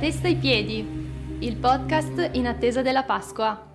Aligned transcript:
testa 0.00 0.28
ai 0.28 0.36
piedi, 0.36 0.78
il 1.40 1.56
podcast 1.58 2.30
in 2.32 2.46
attesa 2.46 2.80
della 2.80 3.02
Pasqua. 3.02 3.68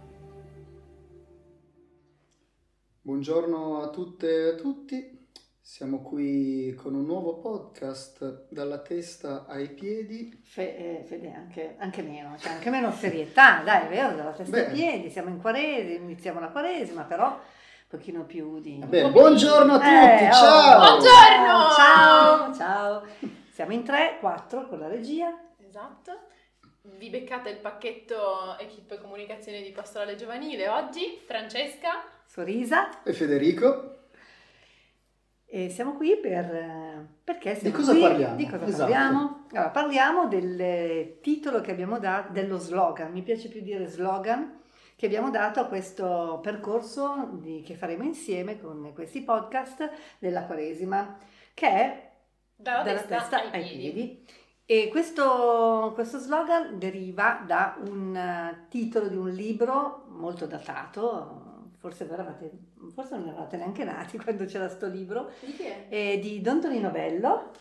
Buongiorno 3.00 3.84
a 3.84 3.90
tutte 3.92 4.28
e 4.28 4.50
a 4.50 4.56
tutti, 4.56 5.28
siamo 5.62 6.02
qui 6.02 6.74
con 6.74 6.96
un 6.96 7.06
nuovo 7.06 7.38
podcast 7.38 8.48
dalla 8.50 8.80
testa 8.80 9.46
ai 9.48 9.70
piedi. 9.70 10.42
Fe- 10.44 10.76
eh, 10.76 11.04
Fede, 11.04 11.32
anche, 11.32 11.76
anche 11.78 12.02
meno, 12.02 12.36
cioè 12.40 12.54
anche 12.54 12.72
meno 12.72 12.92
serietà, 12.92 13.62
dai, 13.64 13.86
è 13.86 13.90
vero, 13.90 14.16
dalla 14.16 14.32
testa 14.32 14.58
Beh. 14.58 14.66
ai 14.66 14.74
piedi, 14.74 15.12
siamo 15.12 15.30
in 15.30 15.40
quaresima, 15.40 16.06
iniziamo 16.06 16.40
la 16.40 16.50
quaresima, 16.50 17.04
però 17.04 17.28
un 17.28 17.40
pochino 17.88 18.26
più 18.26 18.60
di... 18.62 18.84
Beh, 18.84 19.12
buongiorno 19.12 19.74
a 19.74 19.78
tutti, 19.78 20.24
Eh, 20.24 20.28
oh, 20.28 20.34
ciao! 20.34 20.80
Buongiorno! 20.80 21.70
Ciao, 21.76 22.54
ciao! 22.56 23.04
Siamo 23.52 23.74
in 23.74 23.84
tre, 23.84 24.18
quattro 24.20 24.68
con 24.68 24.80
la 24.80 24.88
regia. 24.88 25.45
Esatto. 25.76 26.20
Vi 26.84 27.10
beccate 27.10 27.50
il 27.50 27.58
pacchetto 27.58 28.58
equip 28.58 28.98
comunicazione 29.02 29.62
di 29.62 29.72
Pastorale 29.72 30.16
Giovanile 30.16 30.70
oggi, 30.70 31.20
Francesca. 31.26 32.02
Sorrisa 32.26 33.04
E 33.04 33.12
Federico? 33.12 33.92
e 35.48 35.70
siamo 35.70 35.96
qui 35.96 36.16
per 36.18 37.08
perché 37.24 37.56
siamo 37.56 37.76
cosa 37.76 37.92
qui? 37.92 38.02
parliamo? 38.02 38.36
Di 38.38 38.46
cosa 38.46 38.64
Esatto. 38.64 38.78
parliamo? 38.80 39.46
Allora, 39.52 39.70
parliamo 39.70 40.28
del 40.30 41.18
titolo 41.22 41.60
che 41.60 41.72
abbiamo 41.72 42.00
dato, 42.00 42.32
dello 42.32 42.58
slogan, 42.58 43.12
mi 43.12 43.22
piace 43.22 43.50
più 43.50 43.60
dire 43.62 43.86
slogan, 43.88 44.62
che 44.96 45.06
abbiamo 45.08 45.30
dato 45.30 45.60
a 45.60 45.66
questo 45.66 46.40
percorso 46.42 47.32
di- 47.34 47.62
che 47.66 47.74
faremo 47.76 48.04
insieme 48.04 48.62
con 48.62 48.94
questi 48.94 49.24
podcast 49.24 49.92
della 50.20 50.46
Quaresima, 50.46 51.18
che 51.54 51.68
è 51.68 52.12
Dalla, 52.56 52.82
dalla 52.84 53.00
testa, 53.00 53.18
testa 53.40 53.52
ai, 53.52 53.62
piedi. 53.78 54.26
E 54.68 54.88
questo, 54.90 55.92
questo 55.94 56.18
slogan 56.18 56.80
deriva 56.80 57.44
da 57.46 57.78
un 57.88 58.16
eh, 58.16 58.66
titolo 58.70 59.08
di 59.08 59.16
un 59.16 59.30
libro 59.30 60.06
molto 60.10 60.48
datato, 60.48 61.70
forse, 61.78 62.10
eravate- 62.10 62.52
forse 62.94 63.16
non 63.16 63.28
eravate 63.28 63.58
neanche 63.58 63.84
nati 63.84 64.18
quando 64.22 64.46
c'era 64.46 64.68
sto 64.68 64.88
libro, 64.88 65.30
Di 65.42 65.54
chi 65.54 65.64
è? 65.64 65.86
eh, 65.90 66.20
di 66.20 66.42
Don 66.42 66.62
Tonino 66.62 66.90
Bello. 66.90 67.52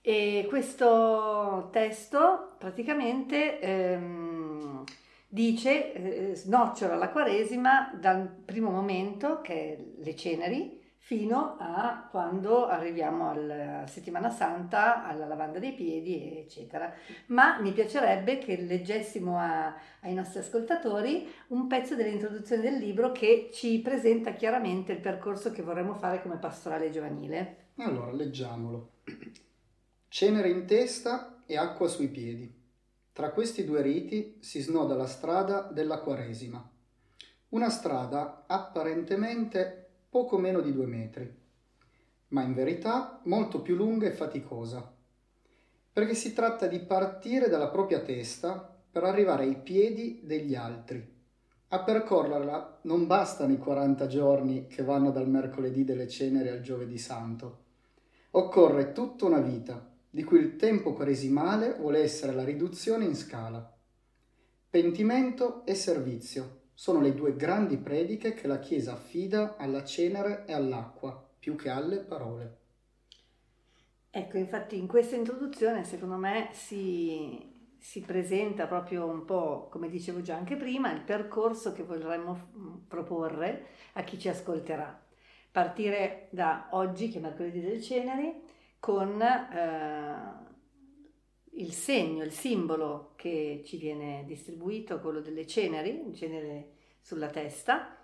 E 0.00 0.44
questo 0.48 1.70
testo 1.72 2.54
praticamente 2.58 3.58
ehm, 3.58 4.84
dice, 5.26 5.92
eh, 6.30 6.34
snocciola 6.36 6.94
la 6.94 7.08
Quaresima 7.08 7.90
dal 7.98 8.28
primo 8.28 8.70
momento, 8.70 9.40
che 9.40 9.54
è 9.54 9.84
le 10.02 10.14
ceneri, 10.14 10.82
fino 11.04 11.56
a 11.58 12.08
quando 12.10 12.64
arriviamo 12.66 13.28
alla 13.28 13.86
settimana 13.86 14.30
santa, 14.30 15.04
alla 15.04 15.26
lavanda 15.26 15.58
dei 15.58 15.74
piedi, 15.74 16.38
eccetera. 16.38 16.90
Ma 17.26 17.60
mi 17.60 17.72
piacerebbe 17.72 18.38
che 18.38 18.56
leggessimo 18.56 19.38
a- 19.38 19.76
ai 20.00 20.14
nostri 20.14 20.38
ascoltatori 20.38 21.30
un 21.48 21.66
pezzo 21.66 21.94
dell'introduzione 21.94 22.62
del 22.62 22.78
libro 22.78 23.12
che 23.12 23.50
ci 23.52 23.80
presenta 23.80 24.32
chiaramente 24.32 24.92
il 24.92 25.00
percorso 25.00 25.50
che 25.50 25.60
vorremmo 25.60 25.92
fare 25.92 26.22
come 26.22 26.38
pastorale 26.38 26.88
giovanile. 26.88 27.72
Allora, 27.76 28.10
leggiamolo. 28.10 28.92
Cenere 30.08 30.48
in 30.48 30.64
testa 30.64 31.42
e 31.44 31.58
acqua 31.58 31.86
sui 31.86 32.08
piedi. 32.08 32.50
Tra 33.12 33.30
questi 33.32 33.66
due 33.66 33.82
riti 33.82 34.38
si 34.40 34.62
snoda 34.62 34.94
la 34.94 35.06
strada 35.06 35.68
della 35.70 35.98
Quaresima. 35.98 36.66
Una 37.50 37.68
strada 37.68 38.44
apparentemente 38.46 39.83
poco 40.14 40.38
meno 40.38 40.60
di 40.60 40.72
due 40.72 40.86
metri, 40.86 41.28
ma 42.28 42.42
in 42.42 42.54
verità 42.54 43.20
molto 43.24 43.60
più 43.62 43.74
lunga 43.74 44.06
e 44.06 44.12
faticosa, 44.12 44.94
perché 45.92 46.14
si 46.14 46.32
tratta 46.32 46.68
di 46.68 46.78
partire 46.78 47.48
dalla 47.48 47.66
propria 47.66 47.98
testa 47.98 48.78
per 48.92 49.02
arrivare 49.02 49.42
ai 49.42 49.56
piedi 49.56 50.20
degli 50.22 50.54
altri. 50.54 51.04
A 51.66 51.82
percorrerla 51.82 52.78
non 52.82 53.08
bastano 53.08 53.54
i 53.54 53.58
40 53.58 54.06
giorni 54.06 54.68
che 54.68 54.84
vanno 54.84 55.10
dal 55.10 55.28
mercoledì 55.28 55.82
delle 55.82 56.06
ceneri 56.06 56.48
al 56.48 56.60
giovedì 56.60 56.96
santo. 56.96 57.64
Occorre 58.30 58.92
tutta 58.92 59.24
una 59.24 59.40
vita, 59.40 59.84
di 60.08 60.22
cui 60.22 60.38
il 60.38 60.54
tempo 60.54 60.92
quaresimale 60.92 61.74
vuole 61.74 61.98
essere 61.98 62.32
la 62.32 62.44
riduzione 62.44 63.04
in 63.04 63.16
scala. 63.16 63.68
Pentimento 64.70 65.66
e 65.66 65.74
servizio 65.74 66.62
sono 66.74 67.00
le 67.00 67.14
due 67.14 67.36
grandi 67.36 67.78
prediche 67.78 68.34
che 68.34 68.46
la 68.46 68.58
Chiesa 68.58 68.92
affida 68.92 69.56
alla 69.56 69.84
cenere 69.84 70.44
e 70.46 70.52
all'acqua, 70.52 71.30
più 71.38 71.56
che 71.56 71.70
alle 71.70 71.98
parole. 71.98 72.58
Ecco, 74.10 74.38
infatti 74.38 74.78
in 74.78 74.86
questa 74.86 75.16
introduzione 75.16 75.84
secondo 75.84 76.16
me 76.16 76.50
si, 76.52 77.76
si 77.78 78.00
presenta 78.00 78.66
proprio 78.66 79.06
un 79.06 79.24
po', 79.24 79.68
come 79.70 79.88
dicevo 79.88 80.20
già 80.20 80.36
anche 80.36 80.56
prima, 80.56 80.92
il 80.92 81.00
percorso 81.02 81.72
che 81.72 81.82
vorremmo 81.82 82.50
mm, 82.56 82.74
proporre 82.86 83.66
a 83.94 84.02
chi 84.02 84.18
ci 84.18 84.28
ascolterà. 84.28 85.02
Partire 85.50 86.28
da 86.30 86.68
oggi, 86.70 87.08
che 87.08 87.18
è 87.18 87.20
mercoledì 87.20 87.60
del 87.60 87.82
Ceneri, 87.82 88.42
con 88.78 89.20
eh, 89.20 90.53
il 91.56 91.72
segno, 91.72 92.24
il 92.24 92.32
simbolo 92.32 93.12
che 93.16 93.62
ci 93.64 93.76
viene 93.76 94.24
distribuito, 94.26 95.00
quello 95.00 95.20
delle 95.20 95.46
ceneri, 95.46 96.06
il 96.08 96.14
cenere 96.14 96.72
sulla 97.00 97.28
testa, 97.28 97.96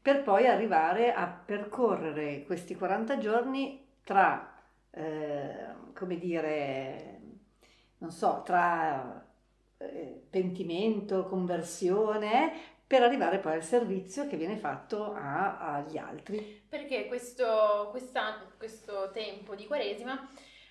per 0.00 0.22
poi 0.22 0.46
arrivare 0.46 1.12
a 1.12 1.26
percorrere 1.26 2.44
questi 2.44 2.74
40 2.74 3.18
giorni 3.18 3.86
tra 4.04 4.54
eh, 4.90 5.66
come 5.94 6.18
dire, 6.18 7.20
non 7.98 8.10
so, 8.10 8.42
tra 8.44 9.26
eh, 9.78 10.22
pentimento, 10.30 11.24
conversione, 11.24 12.52
per 12.86 13.02
arrivare 13.02 13.38
poi 13.38 13.54
al 13.54 13.64
servizio 13.64 14.26
che 14.26 14.36
viene 14.36 14.56
fatto 14.56 15.12
a- 15.14 15.58
agli 15.58 15.96
altri. 15.96 16.64
Perché 16.68 17.06
questo, 17.06 17.88
questo 18.58 19.10
tempo 19.12 19.54
di 19.54 19.66
Quaresima 19.66 20.28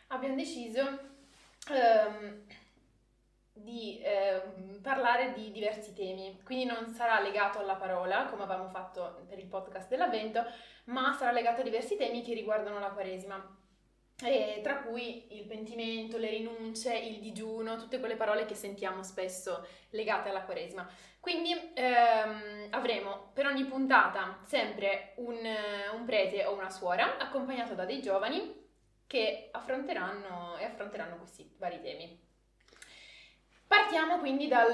abbiamo 0.07 0.35
deciso 0.35 1.12
ehm, 1.69 2.45
di 3.53 4.01
ehm, 4.03 4.81
parlare 4.81 5.33
di 5.33 5.51
diversi 5.51 5.93
temi, 5.93 6.41
quindi 6.43 6.65
non 6.65 6.93
sarà 6.93 7.19
legato 7.19 7.59
alla 7.59 7.75
parola 7.75 8.25
come 8.25 8.43
avevamo 8.43 8.69
fatto 8.69 9.25
per 9.27 9.37
il 9.37 9.45
podcast 9.45 9.87
dell'Avvento, 9.89 10.43
ma 10.85 11.13
sarà 11.13 11.31
legato 11.31 11.61
a 11.61 11.63
diversi 11.63 11.95
temi 11.95 12.23
che 12.23 12.33
riguardano 12.33 12.79
la 12.79 12.89
Quaresima. 12.89 13.57
E 14.23 14.61
tra 14.63 14.83
cui 14.83 15.35
il 15.37 15.45
pentimento, 15.45 16.17
le 16.17 16.29
rinunce, 16.29 16.95
il 16.95 17.19
digiuno, 17.19 17.77
tutte 17.77 17.99
quelle 17.99 18.15
parole 18.15 18.45
che 18.45 18.55
sentiamo 18.55 19.03
spesso 19.03 19.65
legate 19.89 20.29
alla 20.29 20.43
Quaresima. 20.43 20.87
Quindi 21.19 21.71
ehm, 21.73 22.67
avremo 22.71 23.31
per 23.33 23.47
ogni 23.47 23.65
puntata 23.65 24.39
sempre 24.45 25.13
un, 25.17 25.37
un 25.93 26.05
prete 26.05 26.45
o 26.45 26.53
una 26.53 26.69
suora 26.69 27.17
accompagnato 27.17 27.73
da 27.75 27.85
dei 27.85 28.01
giovani 28.01 28.62
che 29.13 29.49
affronteranno 29.51 30.57
e 30.57 30.63
affronteranno 30.63 31.17
questi 31.17 31.47
vari 31.59 31.79
temi. 31.83 32.19
Partiamo 33.67 34.17
quindi 34.17 34.47
dal, 34.47 34.73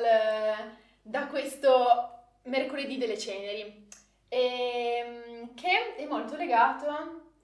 da 1.02 1.28
questo 1.28 2.38
mercoledì 2.44 2.98
delle 2.98 3.18
ceneri, 3.18 3.86
ehm, 4.30 5.54
che 5.56 5.96
è 5.98 6.06
molto 6.06 6.38
legato. 6.38 6.88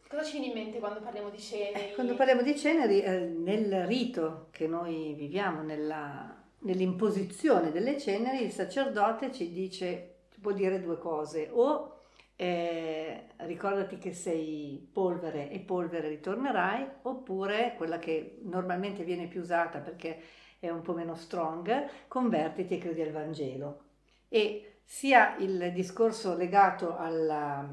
Cosa 0.08 0.24
ci 0.24 0.40
viene 0.40 0.46
in 0.48 0.54
mente 0.54 0.80
quando 0.80 1.02
parliamo 1.02 1.30
di 1.30 1.40
ceneri? 1.40 1.90
Eh, 1.92 1.94
Quando 1.96 2.16
parliamo 2.16 2.42
di 2.44 2.58
ceneri, 2.58 3.02
eh, 3.02 3.20
nel 3.20 3.86
rito 3.88 4.48
che 4.52 4.66
noi 4.66 5.16
viviamo, 5.16 5.64
nella- 5.64 6.34
nell'imposizione 6.60 7.74
delle 7.74 8.00
ceneri, 8.00 8.42
il 8.42 8.52
sacerdote 8.52 9.34
ci 9.34 9.52
dice, 9.52 10.20
può 10.40 10.54
dire 10.54 10.80
due 10.82 10.98
cose, 10.98 11.50
o 11.52 11.95
eh, 12.36 13.28
ricordati 13.38 13.98
che 13.98 14.14
sei 14.14 14.90
polvere 14.92 15.50
e 15.50 15.60
polvere 15.60 16.10
ritornerai, 16.10 16.86
oppure 17.04 17.74
quella 17.78 18.00
che 18.00 18.40
normalmente 18.44 19.04
viene 19.04 19.28
più 19.28 19.42
usata 19.42 19.80
perché 19.80 20.22
è 20.60 20.70
un 20.70 20.82
po' 20.82 20.94
meno 20.94 21.16
strong, 21.16 21.88
convertiti 22.08 22.76
e 22.76 22.78
credi 22.80 23.02
al 23.02 23.12
Vangelo. 23.12 23.84
E 24.28 24.80
sia 24.84 25.36
il 25.38 25.72
discorso 25.74 26.36
legato 26.36 26.96
alla 26.98 27.68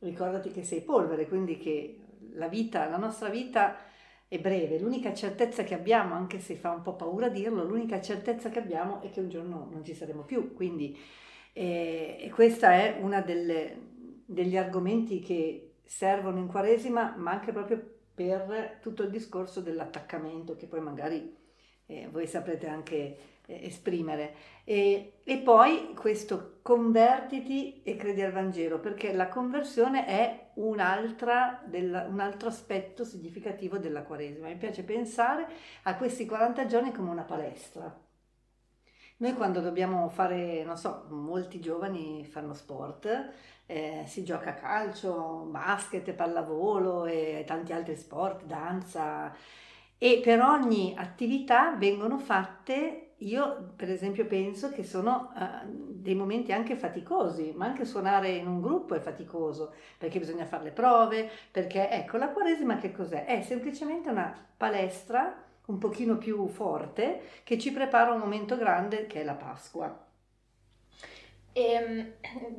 ricordati 0.00 0.50
che 0.50 0.62
sei 0.62 0.82
polvere, 0.82 1.26
quindi 1.26 1.58
che 1.58 2.00
la 2.32 2.48
vita, 2.48 2.88
la 2.88 2.98
nostra 2.98 3.28
vita 3.28 3.76
è 4.28 4.38
breve, 4.38 4.78
l'unica 4.78 5.14
certezza 5.14 5.62
che 5.62 5.74
abbiamo, 5.74 6.14
anche 6.14 6.38
se 6.38 6.54
fa 6.54 6.70
un 6.70 6.82
po' 6.82 6.94
paura 6.94 7.28
dirlo, 7.28 7.64
l'unica 7.64 8.00
certezza 8.00 8.50
che 8.50 8.58
abbiamo 8.58 9.00
è 9.02 9.10
che 9.10 9.20
un 9.20 9.28
giorno 9.28 9.68
non 9.70 9.84
ci 9.84 9.94
saremo 9.94 10.22
più, 10.22 10.54
quindi 10.54 10.98
eh, 11.52 12.30
questa 12.34 12.72
è 12.72 12.98
una 13.00 13.20
delle, 13.20 13.94
degli 14.26 14.56
argomenti 14.56 15.20
che 15.20 15.76
servono 15.84 16.38
in 16.38 16.48
Quaresima, 16.48 17.14
ma 17.16 17.30
anche 17.30 17.52
proprio 17.52 17.82
per 18.14 18.78
tutto 18.80 19.02
il 19.02 19.10
discorso 19.10 19.60
dell'attaccamento 19.60 20.56
che 20.56 20.66
poi 20.66 20.80
magari 20.80 21.34
eh, 21.86 22.08
voi 22.10 22.26
saprete 22.26 22.66
anche 22.66 23.16
eh, 23.46 23.66
esprimere. 23.66 24.34
E, 24.64 25.20
e 25.22 25.38
poi 25.38 25.94
questo 25.94 26.58
convertiti 26.62 27.82
e 27.84 27.96
credi 27.96 28.22
al 28.22 28.32
Vangelo, 28.32 28.80
perché 28.80 29.12
la 29.12 29.28
conversione 29.28 30.06
è 30.06 30.50
un 30.54 30.80
altro 30.80 32.48
aspetto 32.48 33.04
significativo 33.04 33.78
della 33.78 34.02
Quaresima. 34.02 34.48
Mi 34.48 34.56
piace 34.56 34.82
pensare 34.82 35.46
a 35.84 35.96
questi 35.96 36.26
40 36.26 36.66
giorni 36.66 36.92
come 36.92 37.10
una 37.10 37.22
palestra. 37.22 38.04
Noi 39.18 39.32
quando 39.32 39.60
dobbiamo 39.60 40.08
fare, 40.10 40.62
non 40.64 40.76
so, 40.76 41.06
molti 41.08 41.58
giovani 41.58 42.26
fanno 42.26 42.52
sport, 42.52 43.32
eh, 43.66 44.04
si 44.06 44.24
gioca 44.24 44.50
a 44.50 44.54
calcio, 44.54 45.46
basket, 45.50 46.12
pallavolo 46.12 47.06
e 47.06 47.44
tanti 47.46 47.72
altri 47.72 47.96
sport, 47.96 48.44
danza 48.44 49.34
e 49.98 50.20
per 50.22 50.42
ogni 50.42 50.94
attività 50.96 51.74
vengono 51.74 52.18
fatte, 52.18 53.12
io 53.18 53.72
per 53.74 53.90
esempio 53.90 54.26
penso 54.26 54.70
che 54.70 54.84
sono 54.84 55.32
uh, 55.34 55.66
dei 55.66 56.14
momenti 56.14 56.52
anche 56.52 56.76
faticosi, 56.76 57.54
ma 57.56 57.64
anche 57.64 57.86
suonare 57.86 58.28
in 58.28 58.46
un 58.46 58.60
gruppo 58.60 58.94
è 58.94 59.00
faticoso, 59.00 59.72
perché 59.96 60.18
bisogna 60.18 60.44
fare 60.44 60.64
le 60.64 60.72
prove, 60.72 61.30
perché 61.50 61.88
ecco 61.88 62.18
la 62.18 62.28
Quaresima 62.28 62.76
che 62.76 62.92
cos'è? 62.92 63.24
È 63.24 63.40
semplicemente 63.40 64.10
una 64.10 64.36
palestra 64.56 65.42
un 65.66 65.78
pochino 65.78 66.18
più 66.18 66.46
forte 66.46 67.22
che 67.42 67.58
ci 67.58 67.72
prepara 67.72 68.12
un 68.12 68.20
momento 68.20 68.56
grande 68.56 69.06
che 69.06 69.22
è 69.22 69.24
la 69.24 69.34
Pasqua. 69.34 70.04
E 71.56 71.82
um, 71.82 72.12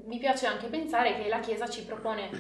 mi 0.06 0.18
piace 0.18 0.48
anche 0.48 0.66
pensare 0.70 1.22
che 1.22 1.28
la 1.28 1.40
Chiesa 1.40 1.70
ci 1.70 1.86
propone 1.86 2.32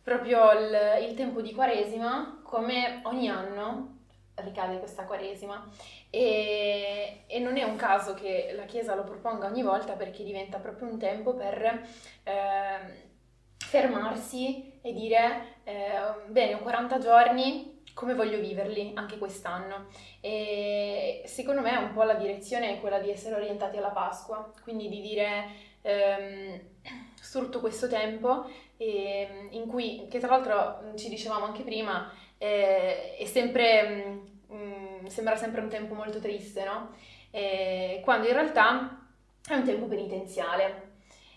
proprio 0.00 0.52
il, 0.52 1.08
il 1.08 1.14
tempo 1.16 1.40
di 1.40 1.52
Quaresima 1.52 2.40
come 2.44 3.00
ogni 3.02 3.28
anno 3.28 3.96
ricade 4.36 4.78
questa 4.78 5.06
Quaresima. 5.06 5.68
E, 6.10 7.24
e, 7.26 7.38
non 7.40 7.56
è 7.56 7.64
un 7.64 7.74
caso 7.74 8.14
che 8.14 8.52
la 8.54 8.64
Chiesa 8.64 8.94
lo 8.94 9.02
proponga 9.02 9.48
ogni 9.48 9.64
volta 9.64 9.94
perché 9.94 10.22
diventa 10.22 10.58
proprio 10.58 10.88
un 10.88 11.00
tempo 11.00 11.34
per 11.34 11.82
eh, 12.22 13.08
fermarsi 13.58 14.78
e 14.82 14.92
dire 14.92 15.56
eh, 15.64 16.28
bene 16.28 16.54
ho 16.54 16.58
40 16.58 16.98
giorni 17.00 17.82
come 17.92 18.14
voglio 18.14 18.38
viverli 18.38 18.92
anche 18.94 19.18
quest'anno? 19.18 19.86
E 20.20 21.22
secondo 21.26 21.60
me 21.60 21.76
un 21.76 21.92
po' 21.92 22.04
la 22.04 22.14
direzione 22.14 22.70
è 22.76 22.80
quella 22.80 23.00
di 23.00 23.10
essere 23.10 23.34
orientati 23.34 23.78
alla 23.78 23.90
Pasqua 23.90 24.52
quindi 24.62 24.88
di 24.88 25.00
dire 25.00 25.72
ehm, 25.84 26.60
sfrutto 27.20 27.60
questo 27.60 27.88
tempo 27.88 28.48
e, 28.76 29.48
in 29.50 29.66
cui 29.66 30.06
che 30.08 30.18
tra 30.18 30.28
l'altro 30.28 30.92
ci 30.96 31.08
dicevamo 31.08 31.44
anche 31.44 31.62
prima 31.62 32.10
eh, 32.38 33.16
è 33.16 33.24
sempre, 33.26 34.22
mh, 34.48 34.54
mm, 34.54 35.06
sembra 35.06 35.36
sempre 35.36 35.60
un 35.60 35.68
tempo 35.68 35.94
molto 35.94 36.20
triste, 36.20 36.64
no? 36.64 36.94
Eh, 37.30 38.00
quando 38.04 38.28
in 38.28 38.34
realtà 38.34 39.06
è 39.46 39.54
un 39.54 39.64
tempo 39.64 39.86
penitenziale. 39.86 40.92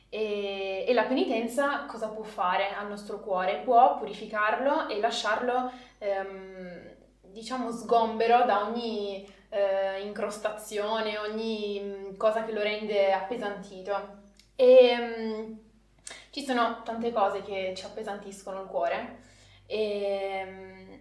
E, 0.10 0.86
e, 0.88 0.94
la 0.94 1.04
penitenza 1.04 1.86
cosa 1.86 2.08
può 2.10 2.24
fare 2.24 2.74
al 2.74 2.88
nostro 2.88 3.20
cuore? 3.20 3.62
Può 3.64 3.98
purificarlo 3.98 4.88
e 4.88 5.00
lasciarlo, 5.00 5.72
ehm, 5.98 6.96
diciamo, 7.22 7.72
sgombero 7.72 8.46
da 8.46 8.66
ogni 8.68 9.28
eh, 9.50 10.02
incrostazione, 10.02 11.18
ogni 11.18 11.82
mm, 11.82 12.16
cosa 12.18 12.44
che 12.46 12.52
lo 12.54 12.62
rende 12.62 13.12
appesantito. 13.12 14.17
E 14.60 14.96
um, 15.00 15.60
ci 16.32 16.44
sono 16.44 16.82
tante 16.84 17.14
cose 17.14 17.42
che 17.44 17.74
ci 17.76 17.86
appesantiscono 17.86 18.64
il 18.64 18.68
cuore 18.68 19.20
e 19.68 20.46
ehm, 20.46 21.00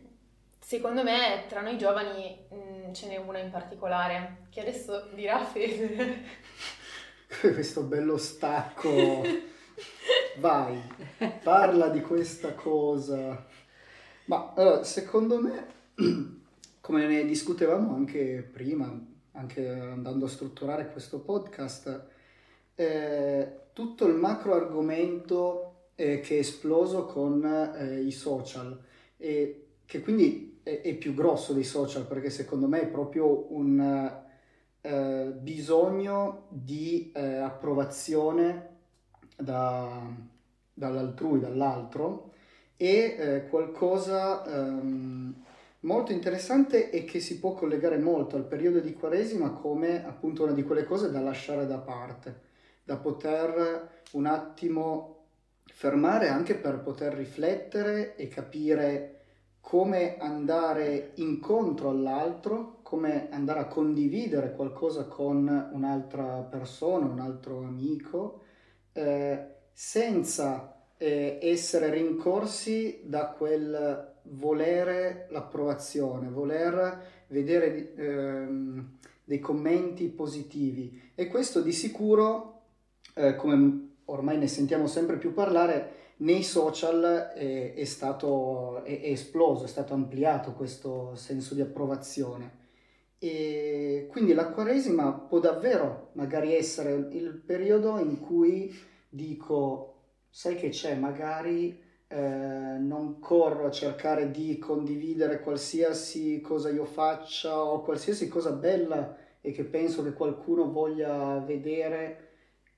secondo 0.59 1.03
me 1.03 1.45
tra 1.49 1.63
noi 1.63 1.79
giovani 1.79 2.39
mh, 2.51 2.57
mm, 2.57 2.93
ce 2.93 3.09
n'è 3.09 3.17
una 3.17 3.39
in 3.39 3.51
particolare 3.51 4.47
che 4.51 4.61
adesso 4.61 5.09
dirà 5.15 5.43
Fede. 5.43 6.23
Questo 7.41 7.83
bello 7.83 8.19
stacco. 8.19 9.25
Vai, 10.39 10.81
parla 11.43 11.89
di 11.89 12.03
questa 12.03 12.55
cosa. 12.55 13.47
Ma 14.27 14.53
allora, 14.55 14.85
secondo 14.85 15.41
me, 15.41 15.67
come 16.81 17.07
ne 17.07 17.25
discutevamo 17.25 17.95
anche 17.95 18.49
prima, 18.53 18.93
anche 19.33 19.69
andando 19.69 20.27
a 20.27 20.29
strutturare 20.29 20.91
questo 20.91 21.21
podcast, 21.21 22.15
eh, 22.77 23.61
tutto 23.73 24.07
il 24.07 24.15
macro 24.15 24.55
argomento 24.55 25.89
eh, 25.97 26.21
che 26.21 26.37
è 26.37 26.39
esploso 26.39 27.07
con 27.07 27.45
eh, 27.45 28.01
i 28.01 28.13
social 28.13 28.79
e 29.17 29.67
che 29.85 30.01
quindi 30.01 30.61
è, 30.63 30.83
è, 30.83 30.95
più 30.95 31.15
grosso 31.15 31.53
dei 31.53 31.65
social 31.65 32.07
perché 32.07 32.31
secondo 32.31 32.69
me 32.69 32.83
è 32.83 32.87
proprio 32.87 33.53
un 33.53 34.25
eh, 34.81 35.33
bisogno 35.39 36.47
di 36.49 37.11
eh, 37.15 37.37
approvazione 37.37 38.75
da, 39.37 40.07
dall'altrui, 40.73 41.41
dall'altro 41.41 42.33
e 42.77 43.17
eh, 43.19 43.47
qualcosa 43.49 44.45
ehm, 44.45 45.35
molto 45.81 46.13
interessante 46.13 46.91
e 46.91 47.05
che 47.05 47.21
si 47.21 47.39
può 47.39 47.55
collegare 47.55 47.99
molto 47.99 48.37
al 48.37 48.45
periodo 48.45 48.81
di 48.81 48.93
Quaresima 48.93 49.51
come 49.51 50.05
appunto 50.05 50.43
una 50.45 50.53
di 50.53 50.63
quelle 50.63 50.85
cose 50.85 51.11
da 51.11 51.21
lasciare 51.21 51.67
da 51.67 51.79
parte, 51.79 52.46
da 52.87 52.97
poter 52.99 54.05
un 54.13 54.27
attimo 54.27 55.25
fermare 55.65 56.29
anche 56.29 56.55
per 56.55 56.79
poter 56.79 57.15
riflettere 57.15 58.15
e 58.15 58.29
capire 58.29 59.13
come 59.61 60.17
andare 60.19 61.11
incontro 61.17 61.89
all'altro, 61.91 62.79
come 62.83 63.29
andare 63.33 63.59
a 63.59 63.67
condividere 63.67 64.55
qualcosa 64.55 65.07
con 65.07 65.71
un'altra 65.73 66.47
persona, 66.49 67.07
un 67.07 67.19
altro 67.19 67.59
amico, 67.65 68.43
eh, 68.93 69.55
senza 69.73 70.85
eh, 70.97 71.41
essere 71.43 71.91
rincorsi 71.91 73.01
da 73.03 73.31
quel 73.31 74.15
volere 74.23 75.27
l'approvazione, 75.31 76.29
voler 76.29 77.25
vedere 77.27 77.95
eh, 77.95 78.47
dei 79.25 79.41
commenti 79.41 80.07
positivi. 80.09 81.11
E 81.17 81.27
questo 81.27 81.61
di 81.61 81.73
sicuro, 81.73 82.56
eh, 83.19 83.35
come 83.35 83.95
ormai 84.07 84.37
ne 84.37 84.47
sentiamo 84.47 84.87
sempre 84.87 85.17
più 85.17 85.33
parlare, 85.33 85.95
nei 86.19 86.43
social 86.43 87.33
è, 87.35 87.75
è 87.75 87.85
stato 87.85 88.83
è, 88.85 89.01
è 89.01 89.11
esploso, 89.11 89.65
è 89.65 89.69
stato 89.69 89.95
ampliato 89.95 90.53
questo 90.53 91.15
senso 91.15 91.55
di 91.55 91.63
approvazione. 91.63 92.65
E 93.19 94.07
quindi 94.11 94.35
la 94.35 94.51
Quaresima 94.51 95.13
può 95.13 95.41
davvero 95.41 96.11
magari 96.13 96.55
essere 96.55 97.09
il 97.13 97.43
periodo 97.45 97.99
in 97.99 98.21
cui 98.21 98.75
dico, 99.09 99.95
sai 100.29 100.55
che 100.57 100.69
c'è, 100.69 100.95
magari 100.95 101.83
eh, 102.09 102.77
non 102.79 103.19
corro 103.19 103.67
a 103.67 103.71
cercare 103.71 104.31
di 104.31 104.59
condividere 104.59 105.41
qualsiasi 105.41 106.41
cosa 106.43 106.69
io 106.69 106.85
faccia 106.85 107.65
o 107.65 107.83
qualsiasi 107.83 108.29
cosa 108.29 108.53
bella 108.53 109.17
e 109.41 109.53
che 109.53 109.65
penso 109.65 110.03
che 110.03 110.13
qualcuno 110.13 110.71
voglia 110.71 111.39
vedere, 111.39 112.26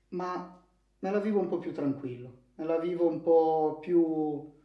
ma 0.09 0.61
me 0.99 1.11
la 1.11 1.19
vivo 1.19 1.39
un 1.39 1.47
po' 1.47 1.59
più 1.59 1.73
tranquillo, 1.73 2.33
me 2.55 2.65
la 2.65 2.77
vivo 2.77 3.07
un 3.07 3.21
po' 3.21 3.77
più 3.79 4.57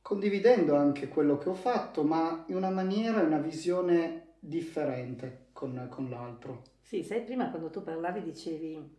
condividendo 0.00 0.74
anche 0.74 1.08
quello 1.08 1.36
che 1.36 1.48
ho 1.48 1.54
fatto, 1.54 2.02
ma 2.02 2.44
in 2.48 2.56
una 2.56 2.70
maniera, 2.70 3.20
in 3.20 3.26
una 3.26 3.38
visione 3.38 4.34
differente 4.38 5.48
con, 5.52 5.88
con 5.90 6.08
l'altro. 6.08 6.62
Sì, 6.80 7.02
sai, 7.02 7.22
prima 7.22 7.50
quando 7.50 7.68
tu 7.68 7.82
parlavi 7.82 8.22
dicevi 8.22 8.96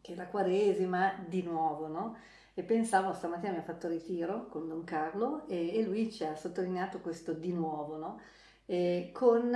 che 0.00 0.14
la 0.16 0.26
Quaresima 0.26 1.24
di 1.28 1.42
nuovo, 1.42 1.86
no? 1.86 2.16
E 2.54 2.62
pensavo, 2.64 3.12
stamattina 3.12 3.52
mi 3.52 3.58
ha 3.58 3.62
fatto 3.62 3.88
ritiro 3.88 4.48
con 4.48 4.66
Don 4.68 4.84
Carlo 4.84 5.46
e, 5.46 5.78
e 5.78 5.82
lui 5.84 6.10
ci 6.10 6.24
ha 6.24 6.34
sottolineato 6.34 7.00
questo 7.00 7.32
di 7.32 7.52
nuovo, 7.52 7.96
no? 7.96 8.20
E 8.66 9.10
con 9.12 9.52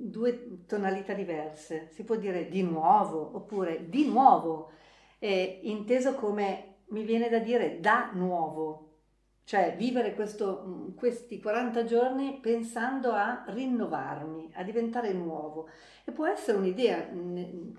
due 0.00 0.64
tonalità 0.66 1.14
diverse. 1.14 1.88
Si 1.92 2.04
può 2.04 2.16
dire 2.16 2.48
di 2.48 2.62
nuovo 2.62 3.30
oppure 3.34 3.88
di 3.88 4.06
nuovo 4.06 4.70
eh, 5.18 5.60
inteso 5.62 6.14
come, 6.14 6.76
mi 6.88 7.04
viene 7.04 7.28
da 7.28 7.38
dire, 7.38 7.80
da 7.80 8.10
nuovo, 8.12 8.88
cioè 9.44 9.74
vivere 9.76 10.14
questo, 10.14 10.64
mm, 10.66 10.94
questi 10.96 11.40
40 11.40 11.84
giorni 11.84 12.38
pensando 12.40 13.12
a 13.12 13.44
rinnovarmi, 13.48 14.52
a 14.54 14.62
diventare 14.62 15.12
nuovo. 15.12 15.68
E 16.04 16.12
può 16.12 16.26
essere 16.26 16.58
un'idea 16.58 17.08
mm, 17.12 17.70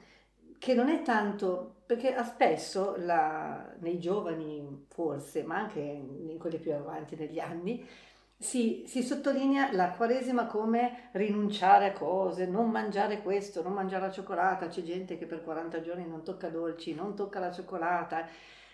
che 0.59 0.73
non 0.73 0.89
è 0.89 1.01
tanto, 1.01 1.77
perché 1.85 2.15
spesso 2.23 2.95
la, 2.97 3.73
nei 3.79 3.99
giovani 3.99 4.85
forse, 4.89 5.43
ma 5.43 5.55
anche 5.57 5.79
in 5.79 6.37
quelli 6.37 6.59
più 6.59 6.73
avanti 6.73 7.15
negli 7.15 7.39
anni, 7.39 7.83
si, 8.41 8.83
si, 8.87 9.03
sottolinea 9.03 9.71
la 9.71 9.91
Quaresima 9.91 10.47
come 10.47 11.09
rinunciare 11.11 11.85
a 11.85 11.93
cose, 11.93 12.47
non 12.47 12.71
mangiare 12.71 13.21
questo, 13.21 13.61
non 13.61 13.73
mangiare 13.73 14.07
la 14.07 14.11
cioccolata. 14.11 14.67
C'è 14.67 14.81
gente 14.81 15.17
che 15.17 15.27
per 15.27 15.43
40 15.43 15.79
giorni 15.81 16.07
non 16.07 16.23
tocca 16.23 16.49
dolci, 16.49 16.95
non 16.95 17.15
tocca 17.15 17.39
la 17.39 17.51
cioccolata. 17.51 18.27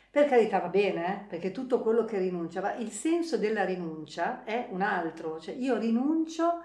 Per 0.10 0.26
carità 0.26 0.60
va 0.60 0.70
bene, 0.70 1.08
eh? 1.08 1.26
perché 1.28 1.52
tutto 1.52 1.82
quello 1.82 2.06
che 2.06 2.18
rinuncia, 2.18 2.62
ma 2.62 2.76
il 2.76 2.92
senso 2.92 3.38
della 3.38 3.66
rinuncia 3.66 4.46
è 4.46 4.68
un 4.72 4.82
altro. 4.82 5.38
Cioè 5.38 5.54
io 5.54 5.78
rinuncio, 5.78 6.64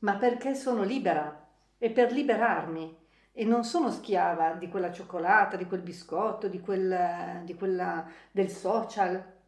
ma 0.00 0.16
perché 0.16 0.54
sono 0.54 0.82
libera 0.82 1.48
e 1.78 1.90
per 1.90 2.12
liberarmi. 2.12 3.00
E 3.32 3.46
non 3.46 3.64
sono 3.64 3.90
schiava 3.90 4.52
di 4.52 4.68
quella 4.68 4.92
cioccolata, 4.92 5.56
di 5.56 5.64
quel 5.64 5.80
biscotto, 5.80 6.48
di, 6.48 6.60
quel, 6.60 7.40
di 7.44 7.54
quella 7.54 8.06
del 8.30 8.50
social 8.50 9.40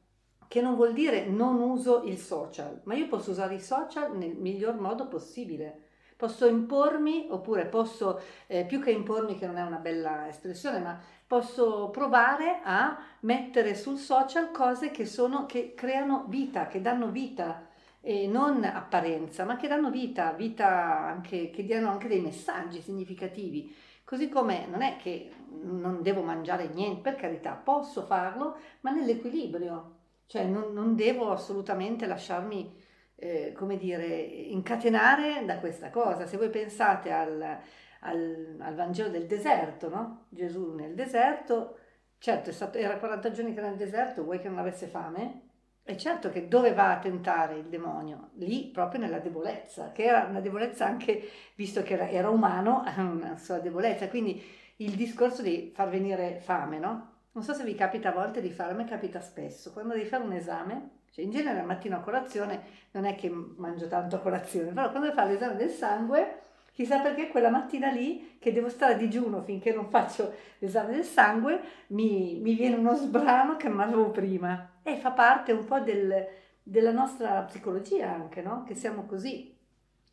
che 0.48 0.60
non 0.60 0.74
vuol 0.74 0.92
dire 0.92 1.26
non 1.26 1.60
uso 1.60 2.02
il 2.04 2.18
social, 2.18 2.80
ma 2.84 2.94
io 2.94 3.08
posso 3.08 3.30
usare 3.30 3.54
i 3.54 3.60
social 3.60 4.16
nel 4.16 4.34
miglior 4.36 4.78
modo 4.78 5.08
possibile. 5.08 5.80
posso 6.16 6.46
impormi 6.46 7.26
oppure 7.28 7.66
posso, 7.66 8.20
eh, 8.46 8.64
più 8.64 8.80
che 8.80 8.90
impormi 8.90 9.36
che 9.36 9.46
non 9.46 9.58
è 9.58 9.62
una 9.62 9.78
bella 9.78 10.28
espressione, 10.28 10.78
ma 10.78 10.98
posso 11.26 11.90
provare 11.90 12.60
a 12.62 12.96
mettere 13.20 13.74
sul 13.74 13.98
social 13.98 14.50
cose 14.50 14.90
che, 14.90 15.04
sono, 15.06 15.44
che 15.46 15.74
creano 15.74 16.24
vita, 16.28 16.66
che 16.68 16.80
danno 16.80 17.08
vita 17.08 17.66
e 18.00 18.26
non 18.26 18.62
apparenza, 18.64 19.44
ma 19.44 19.56
che 19.56 19.66
danno 19.66 19.90
vita, 19.90 20.32
vita 20.32 20.68
anche, 21.06 21.50
che 21.50 21.64
diano 21.64 21.90
anche 21.90 22.08
dei 22.08 22.20
messaggi 22.20 22.80
significativi. 22.80 23.74
Così 24.04 24.28
come 24.28 24.66
non 24.70 24.82
è 24.82 24.96
che 24.96 25.30
non 25.62 26.02
devo 26.02 26.20
mangiare 26.20 26.68
niente, 26.68 27.00
per 27.00 27.16
carità, 27.16 27.52
posso 27.52 28.02
farlo, 28.02 28.56
ma 28.82 28.90
nell'equilibrio, 28.90 29.93
cioè 30.26 30.45
non, 30.45 30.73
non 30.73 30.95
devo 30.97 31.31
assolutamente 31.31 32.07
lasciarmi, 32.07 32.75
eh, 33.16 33.52
come 33.52 33.76
dire, 33.76 34.07
incatenare 34.07 35.45
da 35.45 35.59
questa 35.59 35.90
cosa. 35.90 36.26
Se 36.26 36.37
voi 36.37 36.50
pensate 36.50 37.12
al, 37.12 37.59
al, 38.00 38.57
al 38.59 38.75
Vangelo 38.75 39.11
del 39.11 39.26
deserto, 39.26 39.88
no? 39.88 40.26
Gesù 40.31 40.75
nel 40.75 40.95
deserto, 40.95 41.78
certo 42.19 42.52
stato, 42.52 42.78
era 42.78 42.99
40 42.99 43.31
giorni 43.31 43.52
che 43.52 43.59
era 43.59 43.69
nel 43.69 43.78
deserto, 43.78 44.25
vuoi 44.25 44.40
che 44.40 44.49
non 44.49 44.59
avesse 44.59 44.87
fame? 44.87 45.43
E 45.87 45.99
certo 45.99 46.31
che 46.31 46.49
dove 46.49 46.73
va 46.73 46.93
a 46.93 46.99
tentare 46.99 47.57
il 47.59 47.66
demonio? 47.66 48.31
Lì 48.37 48.71
proprio 48.73 49.00
nella 49.00 49.19
debolezza, 49.19 49.93
che 49.93 50.04
era 50.04 50.25
una 50.25 50.40
debolezza 50.40 50.87
anche, 50.87 51.28
visto 51.57 51.83
che 51.83 51.93
era, 51.95 52.09
era 52.09 52.31
umano, 52.31 52.83
una 52.97 53.37
sua 53.37 53.59
debolezza. 53.59 54.09
Quindi 54.09 54.43
il 54.76 54.95
discorso 54.97 55.43
di 55.43 55.71
far 55.75 55.90
venire 55.90 56.40
fame, 56.40 56.78
no? 56.78 57.13
Non 57.35 57.43
so 57.43 57.53
se 57.53 57.64
vi 57.64 57.75
capita 57.75 58.11
a 58.11 58.12
volte 58.12 58.41
di 58.41 58.50
fare, 58.50 58.71
a 58.71 58.75
me 58.76 58.85
capita 58.85 59.21
spesso, 59.21 59.73
quando 59.73 59.95
devi 59.95 60.07
fare 60.07 60.23
un 60.23 60.33
esame, 60.33 60.91
cioè 61.11 61.25
in 61.25 61.33
genere 61.33 61.59
al 61.59 61.67
mattino 61.67 61.97
a 61.97 62.00
colazione 62.00 62.62
non 62.93 63.07
è 63.07 63.17
che 63.17 63.29
mangio 63.29 63.88
tanto 63.88 64.14
a 64.14 64.21
colazione, 64.21 64.71
però 64.71 64.88
quando 64.91 65.09
devo 65.09 65.21
fare 65.21 65.33
l'esame 65.33 65.57
del 65.57 65.71
sangue, 65.71 66.43
chissà 66.71 67.00
perché 67.00 67.26
quella 67.29 67.50
mattina 67.50 67.91
lì, 67.91 68.37
che 68.38 68.53
devo 68.53 68.69
stare 68.69 68.95
a 68.95 68.97
digiuno 68.97 69.43
finché 69.43 69.73
non 69.73 69.91
faccio 69.91 70.33
l'esame 70.59 70.95
del 70.95 71.03
sangue, 71.03 71.61
mi, 71.88 72.38
mi 72.41 72.55
viene 72.55 72.76
uno 72.76 72.95
sbrano 72.95 73.57
che 73.57 73.69
non 73.69 73.81
avevo 73.81 74.11
prima 74.11 74.79
e 74.85 74.97
fa 74.99 75.11
parte 75.11 75.50
un 75.50 75.64
po' 75.64 75.81
del, 75.81 76.25
della 76.62 76.93
nostra 76.93 77.43
psicologia 77.43 78.12
anche, 78.12 78.43
no? 78.43 78.62
Che 78.62 78.76
siamo 78.76 79.07
così. 79.07 79.53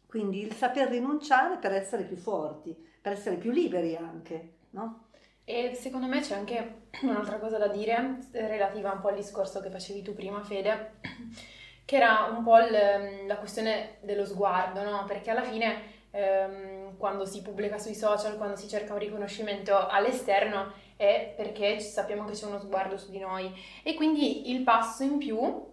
Quindi 0.08 0.42
il 0.42 0.54
saper 0.54 0.90
rinunciare 0.90 1.58
per 1.58 1.72
essere 1.72 2.04
più 2.04 2.18
forti, 2.18 2.76
per 3.00 3.12
essere 3.12 3.36
più 3.36 3.52
liberi 3.52 3.96
anche, 3.96 4.54
no? 4.72 5.10
E 5.52 5.76
secondo 5.76 6.08
me 6.08 6.22
c'è 6.22 6.34
anche 6.34 6.84
un'altra 7.04 7.38
cosa 7.38 7.58
da 7.58 7.68
dire 7.68 8.20
relativa 8.32 8.94
un 8.94 9.02
po' 9.02 9.10
al 9.10 9.16
discorso 9.16 9.60
che 9.60 9.70
facevi 9.70 10.02
tu 10.02 10.14
prima, 10.14 10.42
Fede, 10.42 10.94
che 11.84 11.96
era 11.98 12.32
un 12.34 12.42
po' 12.42 12.58
il, 12.60 13.26
la 13.28 13.36
questione 13.36 13.98
dello 14.00 14.24
sguardo, 14.26 14.82
no? 14.82 15.04
Perché 15.04 15.30
alla 15.30 15.44
fine 15.44 16.08
ehm, 16.12 16.96
quando 16.96 17.26
si 17.26 17.42
pubblica 17.42 17.78
sui 17.78 17.96
social, 17.96 18.38
quando 18.38 18.56
si 18.56 18.70
cerca 18.70 18.94
un 18.94 19.00
riconoscimento 19.00 19.76
all'esterno, 19.76 20.72
è 20.96 21.34
perché 21.36 21.82
sappiamo 21.82 22.24
che 22.24 22.32
c'è 22.32 22.46
uno 22.46 22.60
sguardo 22.60 22.98
su 22.98 23.12
di 23.12 23.20
noi. 23.20 23.54
E 23.84 23.94
quindi 23.94 24.52
il 24.52 24.62
passo 24.62 25.04
in 25.04 25.18
più, 25.18 25.66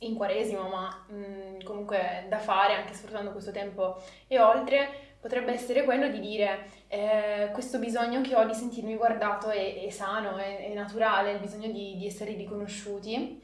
in 0.00 0.14
quaresimo, 0.16 0.68
ma 0.68 1.06
mh, 1.08 1.14
mm, 1.14 1.60
comunque 1.62 2.26
da 2.28 2.38
fare 2.38 2.74
anche 2.74 2.92
sfruttando 2.92 3.30
questo 3.30 3.52
tempo 3.52 4.02
e 4.26 4.40
oltre, 4.40 5.05
potrebbe 5.26 5.52
essere 5.52 5.82
quello 5.82 6.06
di 6.06 6.20
dire 6.20 6.68
eh, 6.86 7.50
questo 7.52 7.80
bisogno 7.80 8.20
che 8.20 8.36
ho 8.36 8.44
di 8.44 8.54
sentirmi 8.54 8.94
guardato 8.94 9.50
è, 9.50 9.84
è 9.84 9.90
sano, 9.90 10.36
è, 10.36 10.70
è, 10.70 10.72
naturale, 10.72 11.32
il 11.32 11.40
bisogno 11.40 11.68
di, 11.72 11.96
di 11.96 12.06
essere 12.06 12.34
riconosciuti. 12.34 13.42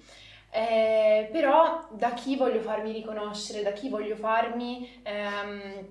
Eh, 0.48 1.28
però 1.32 1.88
da 1.90 2.12
chi 2.12 2.36
voglio 2.36 2.60
farmi 2.60 2.92
riconoscere, 2.92 3.62
da 3.62 3.72
chi 3.72 3.88
voglio 3.88 4.14
farmi 4.14 5.00
ehm, 5.02 5.88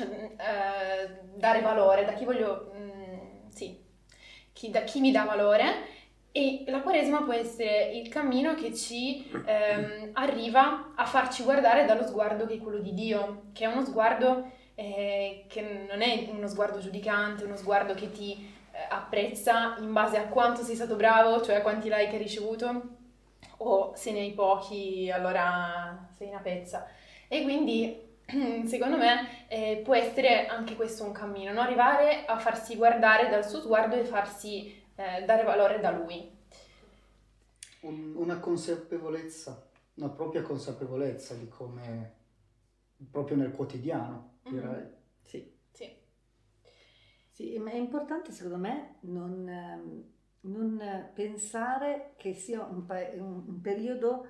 eh, 0.00 1.20
dare 1.36 1.60
valore, 1.60 2.04
da 2.04 2.14
chi 2.14 2.24
voglio 2.24 2.72
mm, 2.74 3.48
sì, 3.50 3.78
chi, 4.52 4.70
da 4.70 4.80
chi 4.80 4.98
mi 4.98 5.12
dà 5.12 5.22
valore? 5.22 5.96
E 6.32 6.64
la 6.66 6.80
Quaresima 6.80 7.22
può 7.22 7.32
essere 7.32 7.92
il 7.92 8.08
cammino 8.08 8.54
che 8.54 8.74
ci 8.74 9.30
ehm, 9.46 10.10
arriva 10.14 10.94
a 10.96 11.04
farci 11.04 11.44
guardare 11.44 11.84
dallo 11.84 12.06
sguardo 12.06 12.44
che 12.44 12.54
è 12.54 12.58
quello 12.58 12.78
di 12.78 12.92
Dio, 12.92 13.50
che 13.52 13.64
è 13.64 13.68
uno 13.68 13.84
sguardo 13.84 14.56
eh, 14.78 15.46
che 15.48 15.86
non 15.88 16.02
è 16.02 16.28
uno 16.30 16.46
sguardo 16.46 16.78
giudicante, 16.78 17.42
uno 17.42 17.56
sguardo 17.56 17.94
che 17.94 18.12
ti 18.12 18.54
eh, 18.70 18.78
apprezza 18.88 19.76
in 19.80 19.92
base 19.92 20.18
a 20.18 20.28
quanto 20.28 20.62
sei 20.62 20.76
stato 20.76 20.94
bravo, 20.94 21.42
cioè 21.42 21.56
a 21.56 21.62
quanti 21.62 21.88
like 21.88 22.12
hai 22.12 22.18
ricevuto, 22.18 22.82
o 23.56 23.92
se 23.96 24.12
ne 24.12 24.20
hai 24.20 24.30
pochi 24.34 25.10
allora 25.10 26.08
sei 26.16 26.28
una 26.28 26.38
pezza. 26.38 26.86
E 27.26 27.42
quindi 27.42 28.00
secondo 28.66 28.96
me 28.96 29.48
eh, 29.48 29.80
può 29.82 29.96
essere 29.96 30.46
anche 30.46 30.76
questo 30.76 31.02
un 31.02 31.10
cammino, 31.10 31.52
no? 31.52 31.60
arrivare 31.60 32.24
a 32.24 32.38
farsi 32.38 32.76
guardare 32.76 33.28
dal 33.28 33.44
suo 33.44 33.60
sguardo 33.60 33.96
e 33.96 34.04
farsi 34.04 34.80
eh, 34.94 35.24
dare 35.24 35.42
valore 35.42 35.80
da 35.80 35.90
lui. 35.90 36.36
Un, 37.80 38.14
una 38.14 38.38
consapevolezza, 38.38 39.60
una 39.94 40.10
propria 40.10 40.42
consapevolezza 40.42 41.34
di 41.34 41.48
come 41.48 42.14
proprio 43.10 43.36
nel 43.36 43.50
quotidiano. 43.50 44.36
Direi. 44.50 44.68
Mm-hmm. 44.68 44.86
Sì. 45.24 45.52
sì. 45.72 45.96
Sì, 47.30 47.58
ma 47.58 47.70
è 47.70 47.76
importante 47.76 48.32
secondo 48.32 48.58
me 48.58 48.96
non, 49.02 49.48
ehm, 49.48 50.04
non 50.40 51.10
pensare 51.14 52.14
che 52.16 52.34
sia 52.34 52.64
un, 52.64 52.84
un, 52.88 53.44
un 53.46 53.60
periodo 53.60 54.26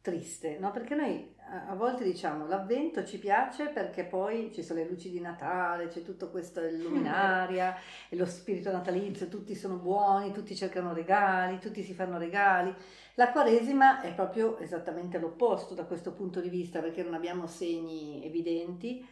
triste, 0.00 0.58
no? 0.58 0.70
Perché 0.70 0.94
noi 0.94 1.36
a 1.68 1.74
volte 1.74 2.04
diciamo 2.04 2.46
l'avvento 2.46 3.04
ci 3.04 3.18
piace 3.18 3.68
perché 3.68 4.04
poi 4.04 4.52
ci 4.52 4.62
sono 4.62 4.80
le 4.80 4.88
luci 4.88 5.10
di 5.10 5.20
Natale, 5.20 5.88
c'è 5.88 6.02
tutto 6.02 6.30
questo 6.30 6.60
luminaria 6.60 7.74
e 8.08 8.16
lo 8.16 8.26
spirito 8.26 8.70
natalizio, 8.70 9.28
tutti 9.28 9.54
sono 9.54 9.76
buoni, 9.76 10.32
tutti 10.32 10.54
cercano 10.54 10.92
regali, 10.92 11.58
tutti 11.58 11.82
si 11.82 11.94
fanno 11.94 12.18
regali. 12.18 12.74
La 13.14 13.30
Quaresima 13.32 14.00
è 14.02 14.14
proprio 14.14 14.58
esattamente 14.58 15.18
l'opposto 15.18 15.74
da 15.74 15.84
questo 15.84 16.12
punto 16.12 16.40
di 16.40 16.48
vista 16.50 16.80
perché 16.80 17.02
non 17.02 17.14
abbiamo 17.14 17.46
segni 17.46 18.24
evidenti, 18.24 19.04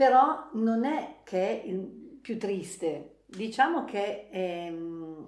però 0.00 0.48
non 0.54 0.86
è 0.86 1.16
che 1.24 1.60
è 1.62 1.74
più 2.22 2.38
triste, 2.38 3.24
diciamo 3.26 3.84
che 3.84 4.28
ehm, 4.30 5.22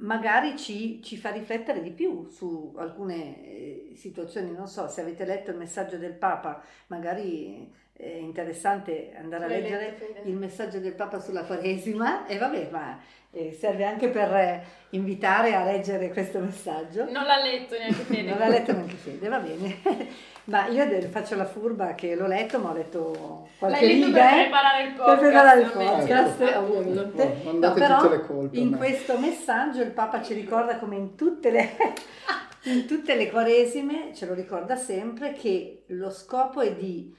magari 0.00 0.54
ci, 0.58 1.02
ci, 1.02 1.16
fa 1.16 1.30
riflettere 1.30 1.80
di 1.80 1.92
più 1.92 2.28
su 2.28 2.74
alcune 2.76 3.42
eh, 3.42 3.92
situazioni. 3.96 4.52
Non 4.52 4.68
so 4.68 4.86
se 4.86 5.00
avete 5.00 5.24
letto 5.24 5.50
il 5.50 5.56
messaggio 5.56 5.96
del 5.96 6.12
Papa, 6.12 6.62
magari 6.88 7.72
è 8.02 8.16
interessante 8.16 9.12
andare 9.16 9.44
a 9.44 9.46
leggere 9.46 9.96
letto, 9.96 10.28
il 10.28 10.34
messaggio 10.34 10.80
del 10.80 10.92
Papa 10.92 11.20
sulla 11.20 11.44
Quaresima 11.44 12.26
e 12.26 12.36
vabbè, 12.36 12.68
ma 12.72 12.98
eh, 13.30 13.56
serve 13.56 13.84
anche 13.84 14.08
per 14.08 14.34
eh, 14.34 14.64
invitare 14.90 15.54
a 15.54 15.62
leggere 15.62 16.10
questo 16.10 16.40
messaggio. 16.40 17.04
Non 17.08 17.22
l'ha 17.22 17.40
letto 17.40 17.78
neanche 17.78 18.02
Fede. 18.02 18.28
non 18.28 18.38
l'ha 18.38 18.48
letto 18.48 18.72
neanche 18.72 18.96
Fede, 18.96 19.28
va 19.28 19.38
bene. 19.38 19.78
Ma 20.44 20.66
io 20.66 20.84
faccio 21.10 21.36
la 21.36 21.44
furba 21.44 21.94
che 21.94 22.16
l'ho 22.16 22.26
letto, 22.26 22.58
ma 22.58 22.70
ho 22.70 22.74
letto 22.74 23.46
qualche 23.60 23.86
L'hai 23.86 24.02
riga. 24.02 24.20
per 24.20 24.42
preparare 24.42 24.82
il 24.82 24.92
podcast. 24.94 25.18
Per 25.20 25.28
preparare 25.28 25.60
il 25.60 25.70
podcast, 25.70 26.40
eh, 26.40 26.56
ovviamente. 26.56 27.36
Oh, 27.44 27.52
no, 27.52 27.72
però 27.72 28.20
colpe, 28.26 28.58
in 28.58 28.76
questo 28.76 29.18
messaggio 29.18 29.82
il 29.82 29.92
Papa 29.92 30.20
ci 30.20 30.34
ricorda 30.34 30.78
come 30.78 30.96
in 30.96 31.14
tutte 31.14 31.52
le... 31.52 31.70
in 32.64 32.86
tutte 32.86 33.14
le 33.14 33.30
quaresime, 33.30 34.10
ce 34.12 34.26
lo 34.26 34.34
ricorda 34.34 34.74
sempre, 34.74 35.32
che 35.32 35.84
lo 35.86 36.10
scopo 36.10 36.60
è 36.60 36.74
di 36.74 37.14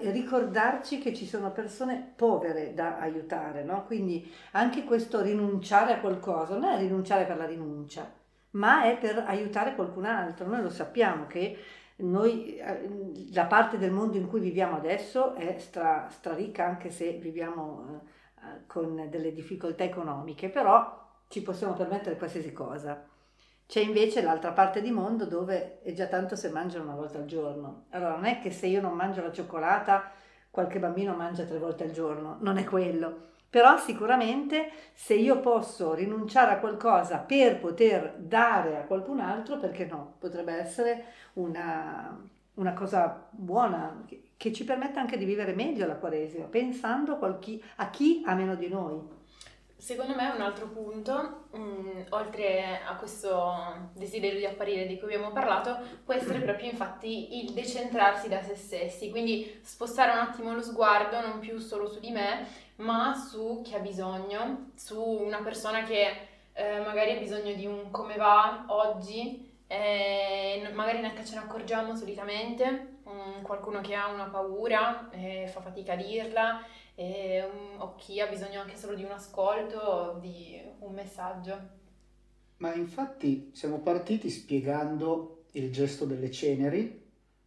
ricordarci 0.00 0.98
che 0.98 1.14
ci 1.14 1.26
sono 1.26 1.52
persone 1.52 2.12
povere 2.16 2.74
da 2.74 2.98
aiutare, 2.98 3.62
no? 3.62 3.84
Quindi 3.84 4.30
anche 4.52 4.84
questo 4.84 5.20
rinunciare 5.22 5.94
a 5.94 6.00
qualcosa 6.00 6.56
non 6.56 6.70
è 6.70 6.78
rinunciare 6.78 7.24
per 7.24 7.36
la 7.36 7.46
rinuncia, 7.46 8.10
ma 8.52 8.84
è 8.84 8.98
per 8.98 9.24
aiutare 9.26 9.74
qualcun 9.74 10.04
altro. 10.04 10.46
Noi 10.46 10.62
lo 10.62 10.70
sappiamo 10.70 11.26
che 11.26 11.58
noi, 11.96 12.56
eh, 12.56 13.30
la 13.32 13.46
parte 13.46 13.78
del 13.78 13.90
mondo 13.90 14.16
in 14.16 14.28
cui 14.28 14.40
viviamo 14.40 14.76
adesso 14.76 15.34
è 15.34 15.56
stra, 15.58 16.08
straricca 16.10 16.64
anche 16.64 16.90
se 16.90 17.12
viviamo 17.12 18.02
eh, 18.36 18.66
con 18.66 19.08
delle 19.10 19.32
difficoltà 19.32 19.84
economiche, 19.84 20.48
però 20.48 21.06
ci 21.28 21.42
possiamo 21.42 21.74
permettere 21.74 22.16
qualsiasi 22.16 22.52
cosa. 22.52 23.04
C'è 23.68 23.80
invece 23.80 24.22
l'altra 24.22 24.52
parte 24.52 24.80
di 24.80 24.90
mondo 24.90 25.26
dove 25.26 25.82
è 25.82 25.92
già 25.92 26.06
tanto 26.06 26.36
se 26.36 26.48
mangiano 26.48 26.84
una 26.84 26.94
volta 26.94 27.18
al 27.18 27.26
giorno. 27.26 27.84
Allora 27.90 28.14
non 28.14 28.24
è 28.24 28.40
che 28.40 28.50
se 28.50 28.66
io 28.66 28.80
non 28.80 28.94
mangio 28.94 29.20
la 29.20 29.30
cioccolata 29.30 30.10
qualche 30.50 30.78
bambino 30.78 31.14
mangia 31.14 31.44
tre 31.44 31.58
volte 31.58 31.84
al 31.84 31.90
giorno, 31.90 32.38
non 32.40 32.56
è 32.56 32.64
quello. 32.64 33.26
Però 33.50 33.76
sicuramente 33.76 34.70
se 34.94 35.12
io 35.12 35.40
posso 35.40 35.92
rinunciare 35.92 36.52
a 36.52 36.58
qualcosa 36.60 37.18
per 37.18 37.60
poter 37.60 38.14
dare 38.16 38.78
a 38.78 38.84
qualcun 38.84 39.20
altro, 39.20 39.58
perché 39.58 39.84
no? 39.84 40.14
Potrebbe 40.18 40.54
essere 40.54 41.04
una, 41.34 42.18
una 42.54 42.72
cosa 42.72 43.28
buona 43.28 44.02
che 44.34 44.52
ci 44.54 44.64
permette 44.64 44.98
anche 44.98 45.18
di 45.18 45.26
vivere 45.26 45.52
meglio 45.52 45.86
la 45.86 45.96
Quaresima, 45.96 46.46
pensando 46.46 47.18
a 47.18 47.38
chi, 47.38 47.62
a 47.76 47.90
chi 47.90 48.22
ha 48.24 48.34
meno 48.34 48.54
di 48.54 48.68
noi. 48.70 49.16
Secondo 49.78 50.14
me 50.14 50.28
un 50.30 50.40
altro 50.40 50.66
punto, 50.66 51.46
mh, 51.52 51.58
mm, 51.58 52.00
oltre 52.10 52.80
a 52.84 52.96
questo 52.96 53.88
desiderio 53.94 54.38
di 54.38 54.44
apparire 54.44 54.86
di 54.86 54.98
cui 54.98 55.14
abbiamo 55.14 55.32
parlato, 55.32 55.78
può 56.04 56.14
essere 56.14 56.40
proprio 56.40 56.68
infatti 56.68 57.42
il 57.44 57.52
decentrarsi 57.52 58.28
da 58.28 58.42
se 58.42 58.56
stessi, 58.56 59.10
quindi 59.10 59.60
spostare 59.62 60.12
un 60.12 60.18
attimo 60.18 60.52
lo 60.52 60.62
sguardo 60.62 61.20
non 61.20 61.38
più 61.38 61.58
solo 61.58 61.86
su 61.86 62.00
di 62.00 62.10
me, 62.10 62.46
ma 62.76 63.14
su 63.14 63.62
chi 63.64 63.74
ha 63.74 63.78
bisogno, 63.78 64.70
su 64.74 65.00
una 65.00 65.38
persona 65.42 65.84
che 65.84 66.26
eh, 66.52 66.80
magari 66.80 67.12
ha 67.12 67.18
bisogno 67.18 67.54
di 67.54 67.66
un 67.66 67.90
come 67.90 68.16
va 68.16 68.64
oggi, 68.68 69.46
eh, 69.68 70.68
magari 70.72 71.00
neanche 71.00 71.24
ce 71.24 71.34
ne 71.34 71.42
accorgiamo 71.42 71.94
solitamente, 71.94 72.98
um, 73.04 73.42
qualcuno 73.42 73.80
che 73.80 73.94
ha 73.94 74.08
una 74.08 74.24
paura 74.24 75.08
e 75.10 75.46
fa 75.46 75.60
fatica 75.60 75.92
a 75.92 75.96
dirla, 75.96 76.64
e, 76.98 77.44
um, 77.44 77.80
o 77.80 77.94
chi 77.94 78.20
ha 78.20 78.26
bisogno 78.26 78.60
anche 78.60 78.76
solo 78.76 78.96
di 78.96 79.04
un 79.04 79.12
ascolto 79.12 79.78
o 79.78 80.18
di 80.18 80.60
un 80.80 80.92
messaggio. 80.92 81.76
Ma 82.56 82.74
infatti 82.74 83.52
siamo 83.54 83.78
partiti 83.78 84.28
spiegando 84.28 85.44
il 85.52 85.70
gesto 85.70 86.06
delle 86.06 86.32
ceneri, 86.32 87.06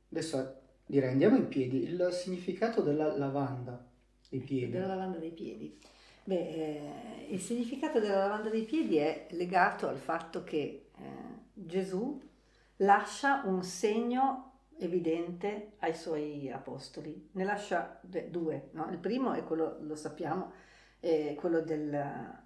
adesso 0.09 0.61
direi 0.85 1.09
andiamo 1.09 1.35
in 1.35 1.49
piedi, 1.49 1.83
il 1.83 2.09
significato 2.13 2.81
della 2.81 3.17
lavanda 3.17 3.85
dei 4.29 4.39
piedi. 4.39 4.71
Della 4.71 4.87
lavanda 4.87 5.17
dei 5.17 5.31
piedi. 5.31 5.77
Beh, 6.23 6.49
eh, 6.49 7.25
il 7.31 7.41
significato 7.41 7.99
della 7.99 8.19
lavanda 8.19 8.49
dei 8.49 8.63
piedi 8.63 8.95
è 8.95 9.27
legato 9.31 9.89
al 9.89 9.97
fatto 9.97 10.45
che 10.45 10.91
eh, 10.97 11.03
Gesù 11.51 12.21
lascia 12.77 13.41
un 13.43 13.61
segno 13.63 14.50
evidente 14.81 15.73
ai 15.79 15.93
suoi 15.93 16.51
apostoli. 16.51 17.29
Ne 17.33 17.43
lascia 17.43 17.99
due. 18.01 18.69
No? 18.71 18.87
Il 18.89 18.97
primo 18.97 19.33
è 19.33 19.43
quello, 19.43 19.77
lo 19.81 19.95
sappiamo, 19.95 20.51
è 20.99 21.35
quello 21.35 21.61
del, 21.61 22.41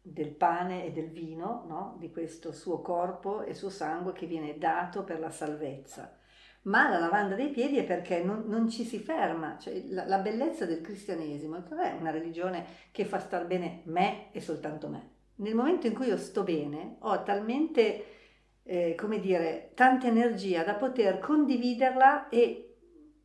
del 0.00 0.30
pane 0.30 0.86
e 0.86 0.92
del 0.92 1.10
vino, 1.10 1.64
no? 1.68 1.96
di 1.98 2.10
questo 2.10 2.52
suo 2.52 2.80
corpo 2.80 3.42
e 3.42 3.54
suo 3.54 3.70
sangue 3.70 4.12
che 4.12 4.26
viene 4.26 4.58
dato 4.58 5.04
per 5.04 5.18
la 5.20 5.30
salvezza. 5.30 6.16
Ma 6.62 6.90
la 6.90 6.98
lavanda 6.98 7.34
dei 7.34 7.48
piedi 7.48 7.78
è 7.78 7.84
perché 7.84 8.22
non, 8.22 8.44
non 8.46 8.68
ci 8.68 8.84
si 8.84 8.98
ferma, 8.98 9.56
cioè 9.58 9.82
la, 9.88 10.04
la, 10.04 10.18
bellezza 10.18 10.66
del 10.66 10.82
cristianesimo 10.82 11.62
non 11.70 11.78
è 11.78 11.96
una 11.98 12.10
religione 12.10 12.66
che 12.92 13.06
fa 13.06 13.18
star 13.18 13.46
bene 13.46 13.80
me 13.84 14.30
e 14.30 14.42
soltanto 14.42 14.88
me. 14.88 15.08
Nel 15.36 15.54
momento 15.54 15.86
in 15.86 15.94
cui 15.94 16.08
io 16.08 16.18
sto 16.18 16.42
bene, 16.42 16.96
ho 16.98 17.22
talmente 17.22 18.19
eh, 18.62 18.94
come 18.94 19.20
dire, 19.20 19.72
tanta 19.74 20.06
energia 20.06 20.62
da 20.62 20.74
poter 20.74 21.18
condividerla 21.18 22.28
e 22.28 22.76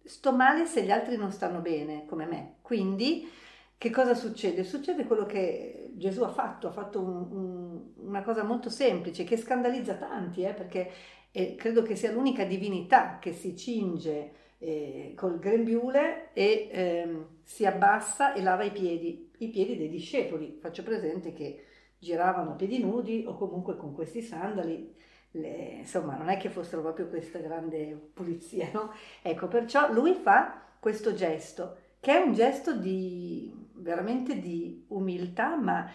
sto 0.04 0.32
male 0.34 0.66
se 0.66 0.84
gli 0.84 0.92
altri 0.92 1.18
non 1.18 1.32
stanno 1.32 1.60
bene 1.60 2.06
come 2.06 2.26
me. 2.26 2.56
Quindi 2.62 3.28
che 3.78 3.90
cosa 3.90 4.14
succede? 4.14 4.64
Succede 4.64 5.06
quello 5.06 5.26
che 5.26 5.92
Gesù 5.94 6.24
ha 6.24 6.30
fatto, 6.30 6.68
ha 6.68 6.72
fatto 6.72 7.02
un, 7.02 7.28
un, 7.32 7.82
una 8.08 8.24
cosa 8.24 8.44
molto 8.44 8.70
semplice 8.70 9.24
che 9.24 9.38
scandalizza 9.38 9.96
tanti, 9.96 10.44
eh, 10.44 10.54
perché 10.54 10.92
eh, 11.32 11.56
credo 11.56 11.82
che 11.82 11.96
sia 11.96 12.12
l'unica 12.12 12.46
divinità 12.46 13.20
che 13.20 13.34
si 13.34 13.56
cinge 13.56 14.32
eh, 14.60 15.14
col 15.16 15.38
grembiule 15.40 16.32
e 16.34 16.70
ehm, 16.72 17.28
si 17.44 17.66
abbassa 17.66 18.34
e 18.34 18.42
lava 18.42 18.64
i 18.64 18.72
piedi, 18.72 19.32
i 19.40 19.50
piedi 19.50 19.76
dei 19.78 19.90
discepoli. 19.90 20.58
Faccio 20.62 20.82
presente 20.84 21.34
che 21.34 21.66
giravano 22.00 22.52
a 22.52 22.56
piedi 22.56 22.80
nudi 22.80 23.26
o 23.28 23.36
comunque 23.36 23.76
con 23.76 23.94
questi 23.94 24.22
sandali 24.22 24.96
le, 25.36 25.78
insomma, 25.80 26.16
non 26.16 26.30
è 26.30 26.38
che 26.38 26.50
fossero 26.50 26.82
proprio 26.82 27.08
questa 27.08 27.40
grande 27.40 28.10
pulizia, 28.14 28.70
no? 28.74 28.92
Ecco, 29.22 29.48
perciò 29.48 29.92
lui 29.92 30.14
fa 30.14 30.62
questo 30.80 31.14
gesto, 31.14 31.78
che 32.00 32.12
è 32.18 32.22
un 32.22 32.34
gesto 32.34 32.76
di 32.76 33.54
veramente 33.74 34.40
di 34.40 34.86
umiltà, 34.90 35.56
ma 35.56 35.90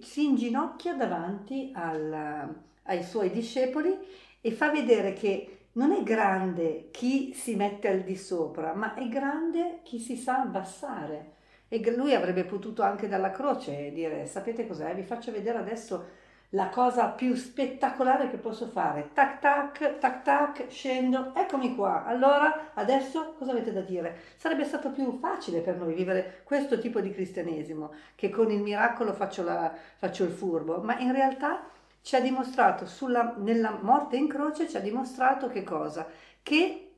si 0.00 0.24
inginocchia 0.24 0.94
davanti 0.94 1.72
al, 1.74 2.54
ai 2.84 3.02
suoi 3.02 3.30
discepoli 3.30 3.96
e 4.40 4.50
fa 4.52 4.70
vedere 4.70 5.12
che 5.12 5.56
non 5.72 5.92
è 5.92 6.02
grande 6.02 6.88
chi 6.90 7.32
si 7.32 7.54
mette 7.54 7.88
al 7.88 8.00
di 8.02 8.16
sopra, 8.16 8.74
ma 8.74 8.94
è 8.94 9.08
grande 9.08 9.80
chi 9.82 9.98
si 9.98 10.16
sa 10.16 10.40
abbassare. 10.40 11.38
E 11.68 11.94
lui 11.94 12.14
avrebbe 12.14 12.44
potuto 12.44 12.82
anche 12.82 13.06
dalla 13.06 13.30
croce 13.30 13.92
dire, 13.92 14.26
sapete 14.26 14.66
cos'è? 14.66 14.94
Vi 14.94 15.04
faccio 15.04 15.30
vedere 15.30 15.58
adesso 15.58 16.04
la 16.50 16.68
cosa 16.68 17.08
più 17.08 17.34
spettacolare 17.34 18.28
che 18.28 18.36
posso 18.36 18.66
fare. 18.66 19.10
Tac 19.12 19.38
tac, 19.38 19.98
tac 19.98 20.22
tac, 20.22 20.66
scendo, 20.68 21.32
eccomi 21.34 21.76
qua. 21.76 22.04
Allora, 22.04 22.72
adesso 22.74 23.34
cosa 23.38 23.52
avete 23.52 23.72
da 23.72 23.82
dire? 23.82 24.18
Sarebbe 24.36 24.64
stato 24.64 24.90
più 24.90 25.18
facile 25.20 25.60
per 25.60 25.76
noi 25.76 25.94
vivere 25.94 26.40
questo 26.44 26.78
tipo 26.78 27.00
di 27.00 27.12
cristianesimo, 27.12 27.92
che 28.16 28.30
con 28.30 28.50
il 28.50 28.60
miracolo 28.60 29.12
faccio, 29.12 29.44
la, 29.44 29.72
faccio 29.96 30.24
il 30.24 30.32
furbo, 30.32 30.80
ma 30.80 30.98
in 30.98 31.12
realtà 31.12 31.62
ci 32.02 32.16
ha 32.16 32.20
dimostrato, 32.20 32.86
sulla, 32.86 33.34
nella 33.38 33.78
morte 33.80 34.16
in 34.16 34.26
croce, 34.26 34.68
ci 34.68 34.76
ha 34.76 34.80
dimostrato 34.80 35.48
che 35.48 35.62
cosa? 35.62 36.08
Che 36.42 36.92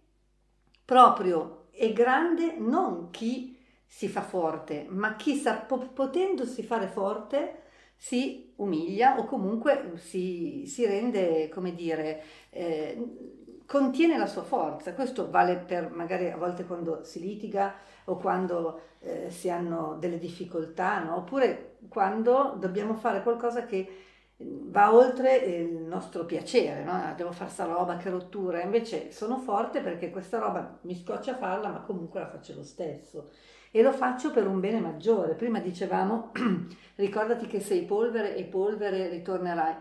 proprio 0.85 1.67
è 1.73 1.93
grande 1.93 2.55
non 2.57 3.11
chi 3.11 3.59
si 3.85 4.09
fa 4.09 4.23
forte, 4.23 4.87
ma 4.89 5.17
chi 5.17 5.37
sa, 5.37 5.55
potendosi 5.57 6.63
fare 6.63 6.87
forte, 6.87 7.62
si 8.03 8.53
umilia 8.57 9.17
o 9.17 9.27
comunque 9.27 9.93
si, 9.95 10.65
si 10.67 10.85
rende, 10.85 11.49
come 11.49 11.73
dire, 11.73 12.21
eh, 12.51 13.61
contiene 13.65 14.19
la 14.19 14.27
sua 14.27 14.43
forza. 14.43 14.93
Questo 14.93 15.31
vale 15.31 15.55
per 15.57 15.89
magari 15.89 16.29
a 16.29 16.37
volte 16.37 16.65
quando 16.65 17.05
si 17.05 17.21
litiga 17.21 17.73
o 18.07 18.17
quando 18.17 18.81
eh, 18.99 19.31
si 19.31 19.49
hanno 19.51 19.99
delle 20.01 20.19
difficoltà, 20.19 20.99
no? 20.99 21.19
oppure 21.19 21.77
quando 21.89 22.57
dobbiamo 22.59 22.95
fare 22.97 23.23
qualcosa 23.23 23.67
che 23.67 23.99
va 24.37 24.93
oltre 24.93 25.37
il 25.37 25.73
nostro 25.73 26.25
piacere, 26.25 26.83
no? 26.83 27.15
devo 27.17 27.31
fare 27.31 27.51
sta 27.51 27.67
roba, 27.67 27.99
che 27.99 28.11
rottura, 28.11 28.63
invece 28.63 29.13
sono 29.13 29.39
forte 29.39 29.81
perché 29.81 30.11
questa 30.11 30.41
roba 30.41 30.81
mi 30.83 30.97
scoccia 30.97 31.37
farla, 31.37 31.69
ma 31.69 31.83
comunque 31.83 32.19
la 32.19 32.29
faccio 32.29 32.53
lo 32.57 32.65
stesso 32.65 33.31
e 33.73 33.83
lo 33.83 33.91
faccio 33.91 34.31
per 34.31 34.47
un 34.47 34.61
bene 34.61 34.79
maggiore. 34.79 35.35
Prima 35.35 35.59
dicevamo, 35.59 36.31
ricordati 36.97 37.47
che 37.47 37.59
sei 37.59 37.83
polvere 37.85 38.37
e 38.37 38.45
polvere 38.45 39.09
ritornerai. 39.09 39.75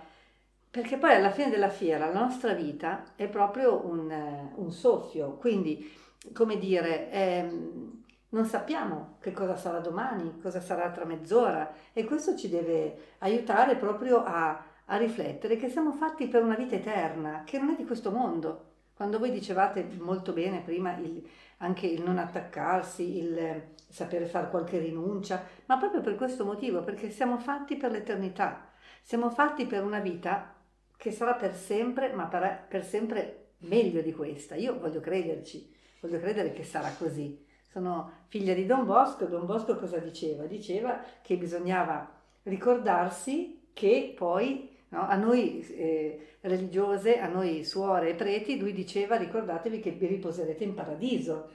Perché 0.71 0.97
poi 0.97 1.13
alla 1.13 1.31
fine 1.31 1.49
della 1.49 1.69
fiera 1.69 2.09
la 2.09 2.19
nostra 2.19 2.53
vita 2.53 3.03
è 3.15 3.27
proprio 3.27 3.85
un, 3.85 4.49
un 4.55 4.71
soffio, 4.71 5.35
quindi 5.35 5.91
come 6.33 6.57
dire, 6.57 7.11
ehm, 7.11 8.03
non 8.29 8.45
sappiamo 8.45 9.17
che 9.19 9.33
cosa 9.33 9.57
sarà 9.57 9.79
domani, 9.79 10.39
cosa 10.41 10.61
sarà 10.61 10.89
tra 10.91 11.03
mezz'ora 11.03 11.73
e 11.91 12.05
questo 12.05 12.37
ci 12.37 12.47
deve 12.47 13.15
aiutare 13.19 13.75
proprio 13.75 14.23
a, 14.23 14.63
a 14.85 14.97
riflettere 14.97 15.57
che 15.57 15.67
siamo 15.67 15.91
fatti 15.91 16.27
per 16.29 16.41
una 16.41 16.55
vita 16.55 16.75
eterna, 16.75 17.43
che 17.45 17.59
non 17.59 17.71
è 17.71 17.75
di 17.75 17.85
questo 17.85 18.09
mondo. 18.11 18.69
Quando 19.01 19.17
voi 19.17 19.31
dicevate 19.31 19.83
molto 19.97 20.31
bene 20.31 20.61
prima 20.61 20.95
il, 20.97 21.27
anche 21.57 21.87
il 21.87 22.03
non 22.03 22.19
attaccarsi, 22.19 23.17
il 23.17 23.69
sapere 23.89 24.27
fare 24.27 24.51
qualche 24.51 24.77
rinuncia, 24.77 25.43
ma 25.65 25.79
proprio 25.79 26.01
per 26.01 26.13
questo 26.15 26.45
motivo, 26.45 26.83
perché 26.83 27.09
siamo 27.09 27.39
fatti 27.39 27.77
per 27.77 27.89
l'eternità, 27.89 28.69
siamo 29.01 29.31
fatti 29.31 29.65
per 29.65 29.83
una 29.83 29.97
vita 29.97 30.53
che 30.95 31.11
sarà 31.11 31.33
per 31.33 31.55
sempre, 31.55 32.13
ma 32.13 32.27
per, 32.27 32.67
per 32.69 32.85
sempre 32.85 33.53
meglio 33.61 34.03
di 34.03 34.13
questa. 34.13 34.53
Io 34.53 34.77
voglio 34.77 34.99
crederci, 34.99 35.75
voglio 35.99 36.19
credere 36.19 36.51
che 36.51 36.63
sarà 36.63 36.93
così. 36.95 37.43
Sono 37.71 38.25
figlia 38.27 38.53
di 38.53 38.67
Don 38.67 38.85
Bosco, 38.85 39.25
Don 39.25 39.47
Bosco 39.47 39.79
cosa 39.79 39.97
diceva? 39.97 40.45
Diceva 40.45 41.01
che 41.23 41.37
bisognava 41.37 42.07
ricordarsi 42.43 43.71
che 43.73 44.13
poi 44.15 44.70
no, 44.91 45.07
a 45.07 45.15
noi 45.15 45.65
eh, 45.67 46.35
religiose, 46.41 47.19
a 47.19 47.27
noi 47.27 47.65
suore 47.65 48.09
e 48.09 48.13
preti, 48.15 48.59
lui 48.59 48.73
diceva 48.73 49.17
ricordatevi 49.17 49.79
che 49.79 49.91
vi 49.91 50.07
riposerete 50.07 50.63
in 50.63 50.73
paradiso. 50.73 51.51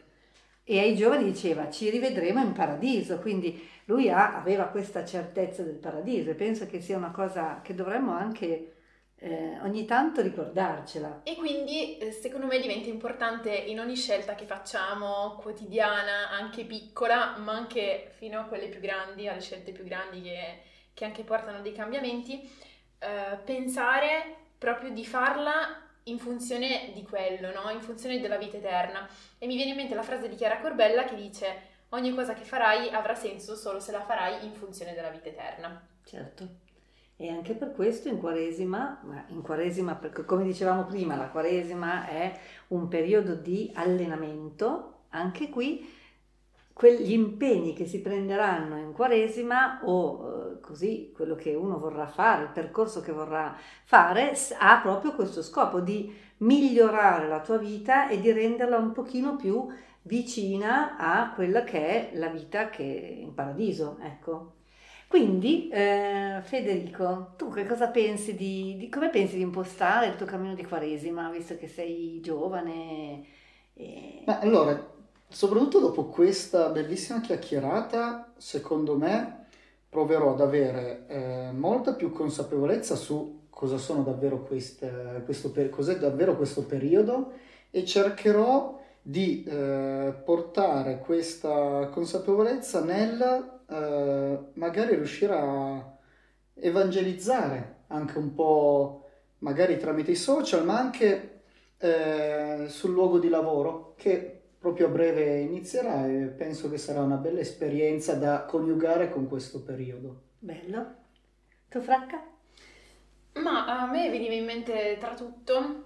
E 0.68 0.80
ai 0.80 0.96
giovani 0.96 1.24
diceva 1.24 1.70
ci 1.70 1.88
rivedremo 1.90 2.42
in 2.42 2.52
paradiso, 2.52 3.18
quindi 3.18 3.66
lui 3.84 4.10
ha, 4.10 4.36
aveva 4.36 4.64
questa 4.64 5.04
certezza 5.04 5.62
del 5.62 5.76
paradiso 5.76 6.30
e 6.30 6.34
penso 6.34 6.66
che 6.66 6.80
sia 6.80 6.96
una 6.96 7.12
cosa 7.12 7.60
che 7.62 7.72
dovremmo 7.72 8.10
anche 8.12 8.72
eh, 9.18 9.58
ogni 9.62 9.84
tanto 9.84 10.22
ricordarcela. 10.22 11.22
E 11.22 11.36
quindi 11.36 11.98
eh, 11.98 12.10
secondo 12.10 12.46
me 12.46 12.60
diventa 12.60 12.88
importante 12.88 13.50
in 13.54 13.80
ogni 13.80 13.96
scelta 13.96 14.34
che 14.34 14.44
facciamo, 14.44 15.38
quotidiana, 15.40 16.30
anche 16.30 16.64
piccola, 16.64 17.36
ma 17.38 17.52
anche 17.52 18.10
fino 18.16 18.40
a 18.40 18.44
quelle 18.44 18.68
più 18.68 18.80
grandi, 18.80 19.28
alle 19.28 19.40
scelte 19.40 19.72
più 19.72 19.84
grandi 19.84 20.20
che, 20.22 20.62
che 20.92 21.04
anche 21.04 21.22
portano 21.22 21.60
dei 21.60 21.72
cambiamenti, 21.72 22.48
eh, 22.98 23.36
pensare 23.44 24.36
proprio 24.58 24.90
di 24.90 25.04
farla 25.04 25.84
in 26.04 26.18
funzione 26.18 26.92
di 26.94 27.02
quello, 27.02 27.52
no? 27.52 27.70
in 27.70 27.80
funzione 27.80 28.20
della 28.20 28.38
vita 28.38 28.56
eterna. 28.56 29.08
E 29.38 29.46
mi 29.46 29.56
viene 29.56 29.70
in 29.70 29.76
mente 29.76 29.94
la 29.94 30.02
frase 30.02 30.28
di 30.28 30.36
Chiara 30.36 30.60
Corbella 30.60 31.04
che 31.04 31.16
dice 31.16 31.74
ogni 31.90 32.14
cosa 32.14 32.34
che 32.34 32.44
farai 32.44 32.90
avrà 32.90 33.14
senso 33.14 33.54
solo 33.54 33.80
se 33.80 33.92
la 33.92 34.02
farai 34.02 34.44
in 34.44 34.52
funzione 34.52 34.94
della 34.94 35.10
vita 35.10 35.28
eterna. 35.28 35.86
Certo. 36.04 36.64
E 37.18 37.30
anche 37.30 37.54
per 37.54 37.72
questo 37.72 38.08
in 38.08 38.18
Quaresima, 38.18 39.00
ma 39.04 39.24
in 39.28 39.40
Quaresima, 39.40 39.94
perché 39.94 40.24
come 40.24 40.44
dicevamo 40.44 40.84
prima, 40.84 41.16
la 41.16 41.30
Quaresima 41.30 42.06
è 42.06 42.38
un 42.68 42.88
periodo 42.88 43.34
di 43.34 43.72
allenamento, 43.74 45.04
anche 45.10 45.48
qui 45.48 45.95
quegli 46.76 47.12
impegni 47.12 47.72
che 47.72 47.86
si 47.86 48.02
prenderanno 48.02 48.76
in 48.76 48.92
Quaresima 48.92 49.80
o 49.84 50.56
eh, 50.56 50.60
così 50.60 51.10
quello 51.14 51.34
che 51.34 51.54
uno 51.54 51.78
vorrà 51.78 52.06
fare, 52.06 52.42
il 52.42 52.50
percorso 52.50 53.00
che 53.00 53.12
vorrà 53.12 53.56
fare, 53.84 54.36
ha 54.58 54.80
proprio 54.82 55.14
questo 55.14 55.42
scopo 55.42 55.80
di 55.80 56.14
migliorare 56.38 57.28
la 57.28 57.40
tua 57.40 57.56
vita 57.56 58.10
e 58.10 58.20
di 58.20 58.30
renderla 58.30 58.76
un 58.76 58.92
pochino 58.92 59.36
più 59.36 59.66
vicina 60.02 60.98
a 60.98 61.32
quella 61.32 61.64
che 61.64 62.10
è 62.10 62.16
la 62.18 62.28
vita 62.28 62.68
che 62.68 62.82
in 62.82 63.32
paradiso, 63.32 63.96
ecco. 64.02 64.56
Quindi, 65.08 65.70
eh, 65.70 66.40
Federico, 66.42 67.32
tu 67.38 67.48
che 67.48 67.64
cosa 67.64 67.88
pensi 67.88 68.34
di, 68.34 68.76
di, 68.76 68.90
come 68.90 69.08
pensi 69.08 69.36
di 69.36 69.42
impostare 69.42 70.08
il 70.08 70.16
tuo 70.16 70.26
cammino 70.26 70.54
di 70.54 70.66
Quaresima, 70.66 71.30
visto 71.30 71.56
che 71.56 71.68
sei 71.68 72.20
giovane? 72.20 73.24
E... 73.72 74.20
Beh, 74.26 74.40
allora, 74.40 74.94
soprattutto 75.28 75.80
dopo 75.80 76.06
questa 76.06 76.68
bellissima 76.68 77.20
chiacchierata, 77.20 78.32
secondo 78.36 78.96
me 78.96 79.46
proverò 79.88 80.32
ad 80.32 80.40
avere 80.40 81.04
eh, 81.08 81.50
molta 81.52 81.94
più 81.94 82.12
consapevolezza 82.12 82.96
su 82.96 83.44
cosa 83.48 83.78
sono 83.78 84.02
davvero 84.02 84.42
queste, 84.42 85.22
questo, 85.24 85.50
cos'è 85.70 85.96
davvero 85.96 86.36
questo 86.36 86.64
periodo 86.64 87.32
e 87.70 87.86
cercherò 87.86 88.78
di 89.00 89.44
eh, 89.44 90.14
portare 90.24 90.98
questa 90.98 91.88
consapevolezza 91.90 92.84
nel 92.84 93.60
eh, 93.68 94.38
magari 94.52 94.96
riuscire 94.96 95.32
a 95.32 95.96
evangelizzare 96.54 97.76
anche 97.86 98.18
un 98.18 98.34
po' 98.34 99.04
magari 99.38 99.78
tramite 99.78 100.10
i 100.10 100.16
social 100.16 100.64
ma 100.64 100.78
anche 100.78 101.40
eh, 101.78 102.66
sul 102.68 102.92
luogo 102.92 103.18
di 103.18 103.28
lavoro 103.28 103.94
che 103.96 104.40
proprio 104.66 104.88
a 104.88 104.90
breve 104.90 105.38
inizierà 105.38 106.08
e 106.08 106.24
penso 106.24 106.68
che 106.68 106.76
sarà 106.76 107.00
una 107.00 107.14
bella 107.14 107.38
esperienza 107.38 108.14
da 108.14 108.46
coniugare 108.46 109.10
con 109.10 109.28
questo 109.28 109.62
periodo. 109.62 110.22
Bello. 110.40 110.94
Tu 111.68 111.80
Fracca? 111.80 112.20
Ma 113.34 113.66
a 113.66 113.86
me 113.86 114.10
veniva 114.10 114.34
in 114.34 114.44
mente 114.44 114.96
tra 114.98 115.14
tutto 115.14 115.84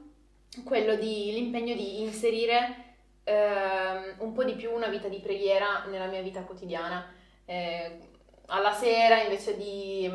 quello 0.64 0.94
di 0.94 1.30
l'impegno 1.30 1.74
di 1.74 2.00
inserire 2.00 2.94
eh, 3.24 4.14
un 4.16 4.32
po' 4.32 4.44
di 4.44 4.54
più 4.54 4.72
una 4.72 4.88
vita 4.88 5.08
di 5.08 5.20
preghiera 5.20 5.84
nella 5.90 6.06
mia 6.06 6.22
vita 6.22 6.40
quotidiana. 6.44 7.04
Eh, 7.44 7.98
alla 8.46 8.72
sera 8.72 9.20
invece 9.20 9.58
di 9.58 10.10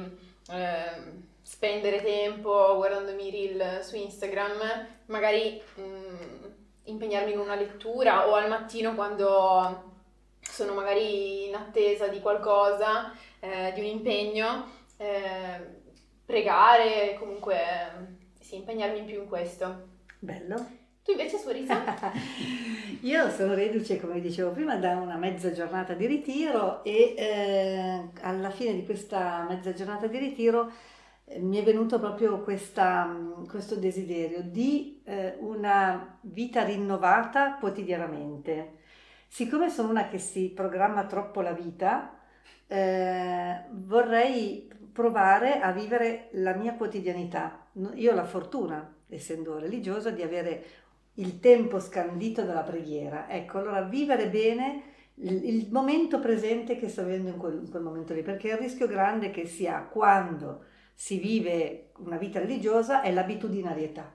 eh, 0.49 1.23
spendere 1.39 2.01
tempo 2.01 2.77
guardandomi 2.77 3.29
reel 3.29 3.83
su 3.83 3.95
Instagram, 3.95 4.87
magari 5.05 5.61
mh, 5.75 5.81
mm, 5.81 6.44
impegnarmi 6.85 7.31
in 7.31 7.39
una 7.39 7.55
lettura 7.55 8.27
o 8.27 8.33
al 8.33 8.49
mattino 8.49 8.95
quando 8.95 9.93
sono 10.39 10.73
magari 10.73 11.47
in 11.47 11.55
attesa 11.55 12.07
di 12.07 12.19
qualcosa, 12.19 13.11
eh, 13.39 13.71
di 13.73 13.81
un 13.81 13.85
impegno, 13.87 14.65
eh, 14.97 15.83
pregare, 16.25 17.15
comunque 17.19 18.29
sì, 18.39 18.55
impegnarmi 18.55 18.99
in 18.99 19.05
più 19.05 19.21
in 19.21 19.27
questo. 19.27 19.93
Bello. 20.19 20.83
Tu 21.03 21.11
invece 21.11 21.37
Suorisa? 21.37 21.83
Io 23.01 23.29
sono 23.29 23.53
reduce, 23.53 23.99
come 23.99 24.19
dicevo 24.19 24.49
prima, 24.49 24.75
da 24.77 24.97
una 24.97 25.17
mezza 25.17 25.51
giornata 25.51 25.93
di 25.93 26.07
ritiro 26.07 26.83
e 26.83 27.13
eh, 27.15 28.09
alla 28.21 28.49
fine 28.49 28.73
di 28.73 28.83
questa 28.85 29.45
mezza 29.47 29.71
giornata 29.71 30.07
di 30.07 30.17
ritiro 30.17 30.71
mi 31.39 31.57
è 31.57 31.63
venuto 31.63 31.99
proprio 31.99 32.41
questa, 32.41 33.15
questo 33.49 33.75
desiderio 33.75 34.41
di 34.43 35.01
eh, 35.03 35.37
una 35.39 36.17
vita 36.21 36.63
rinnovata 36.63 37.55
quotidianamente. 37.55 38.79
Siccome 39.27 39.69
sono 39.69 39.89
una 39.89 40.07
che 40.07 40.19
si 40.19 40.51
programma 40.55 41.05
troppo 41.05 41.41
la 41.41 41.51
vita, 41.51 42.19
eh, 42.67 43.63
vorrei 43.71 44.71
provare 44.91 45.59
a 45.59 45.71
vivere 45.71 46.29
la 46.33 46.53
mia 46.53 46.75
quotidianità. 46.75 47.67
Io 47.95 48.11
ho 48.11 48.15
la 48.15 48.23
fortuna, 48.23 48.95
essendo 49.09 49.57
religiosa, 49.57 50.11
di 50.11 50.21
avere 50.21 50.63
il 51.15 51.39
tempo 51.39 51.79
scandito 51.79 52.43
dalla 52.43 52.61
preghiera. 52.61 53.29
Ecco, 53.29 53.57
allora 53.57 53.81
vivere 53.81 54.29
bene 54.29 54.83
il, 55.15 55.43
il 55.43 55.71
momento 55.71 56.19
presente 56.19 56.77
che 56.77 56.87
sto 56.87 57.03
vivendo 57.03 57.29
in 57.29 57.37
quel, 57.37 57.55
in 57.55 57.69
quel, 57.69 57.83
momento 57.83 58.13
lì, 58.13 58.21
perché 58.21 58.49
il 58.49 58.57
rischio 58.57 58.87
grande 58.87 59.31
che 59.31 59.45
si 59.45 59.67
ha 59.67 59.81
quando 59.83 60.65
si 60.95 61.19
vive 61.19 61.91
una 61.97 62.17
vita 62.17 62.39
religiosa 62.39 63.01
è 63.01 63.11
l'abitudinarietà. 63.11 64.13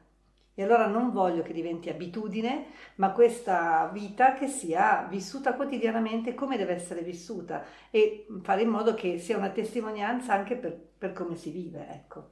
E 0.55 0.63
allora 0.63 0.87
non 0.87 1.13
voglio 1.13 1.43
che 1.43 1.53
diventi 1.53 1.89
abitudine, 1.89 2.67
ma 2.97 3.13
questa 3.13 3.89
vita 3.93 4.35
che 4.35 4.49
sia 4.49 5.07
vissuta 5.09 5.55
quotidianamente 5.55 6.35
come 6.35 6.57
deve 6.57 6.75
essere 6.75 7.03
vissuta 7.03 7.65
e 7.91 8.27
fare 8.43 8.63
in 8.63 8.69
modo 8.69 8.95
che 8.95 9.19
sia 9.19 9.37
una 9.37 9.51
testimonianza 9.51 10.35
anche 10.35 10.57
per, 10.57 10.77
per 10.99 11.13
come 11.13 11.37
si 11.37 11.51
vive, 11.51 11.87
ecco. 11.89 12.31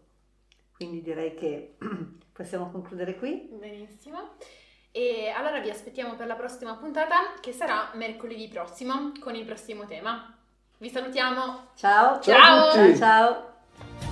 Quindi 0.74 1.00
direi 1.00 1.34
che 1.34 1.76
possiamo 2.32 2.70
concludere 2.70 3.16
qui. 3.16 3.48
Benissimo. 3.50 4.32
E 4.90 5.32
allora 5.34 5.60
vi 5.60 5.70
aspettiamo 5.70 6.14
per 6.14 6.26
la 6.26 6.34
prossima 6.34 6.74
puntata 6.76 7.34
che 7.40 7.52
sarà 7.52 7.92
mercoledì 7.94 8.48
prossimo 8.48 9.12
con 9.20 9.34
il 9.34 9.44
prossimo 9.44 9.86
tema. 9.86 10.36
Vi 10.78 10.88
salutiamo. 10.88 11.68
Ciao. 11.74 12.20
Ciao. 12.20 12.72
Ciao. 12.72 12.96
ciao. 12.96 14.07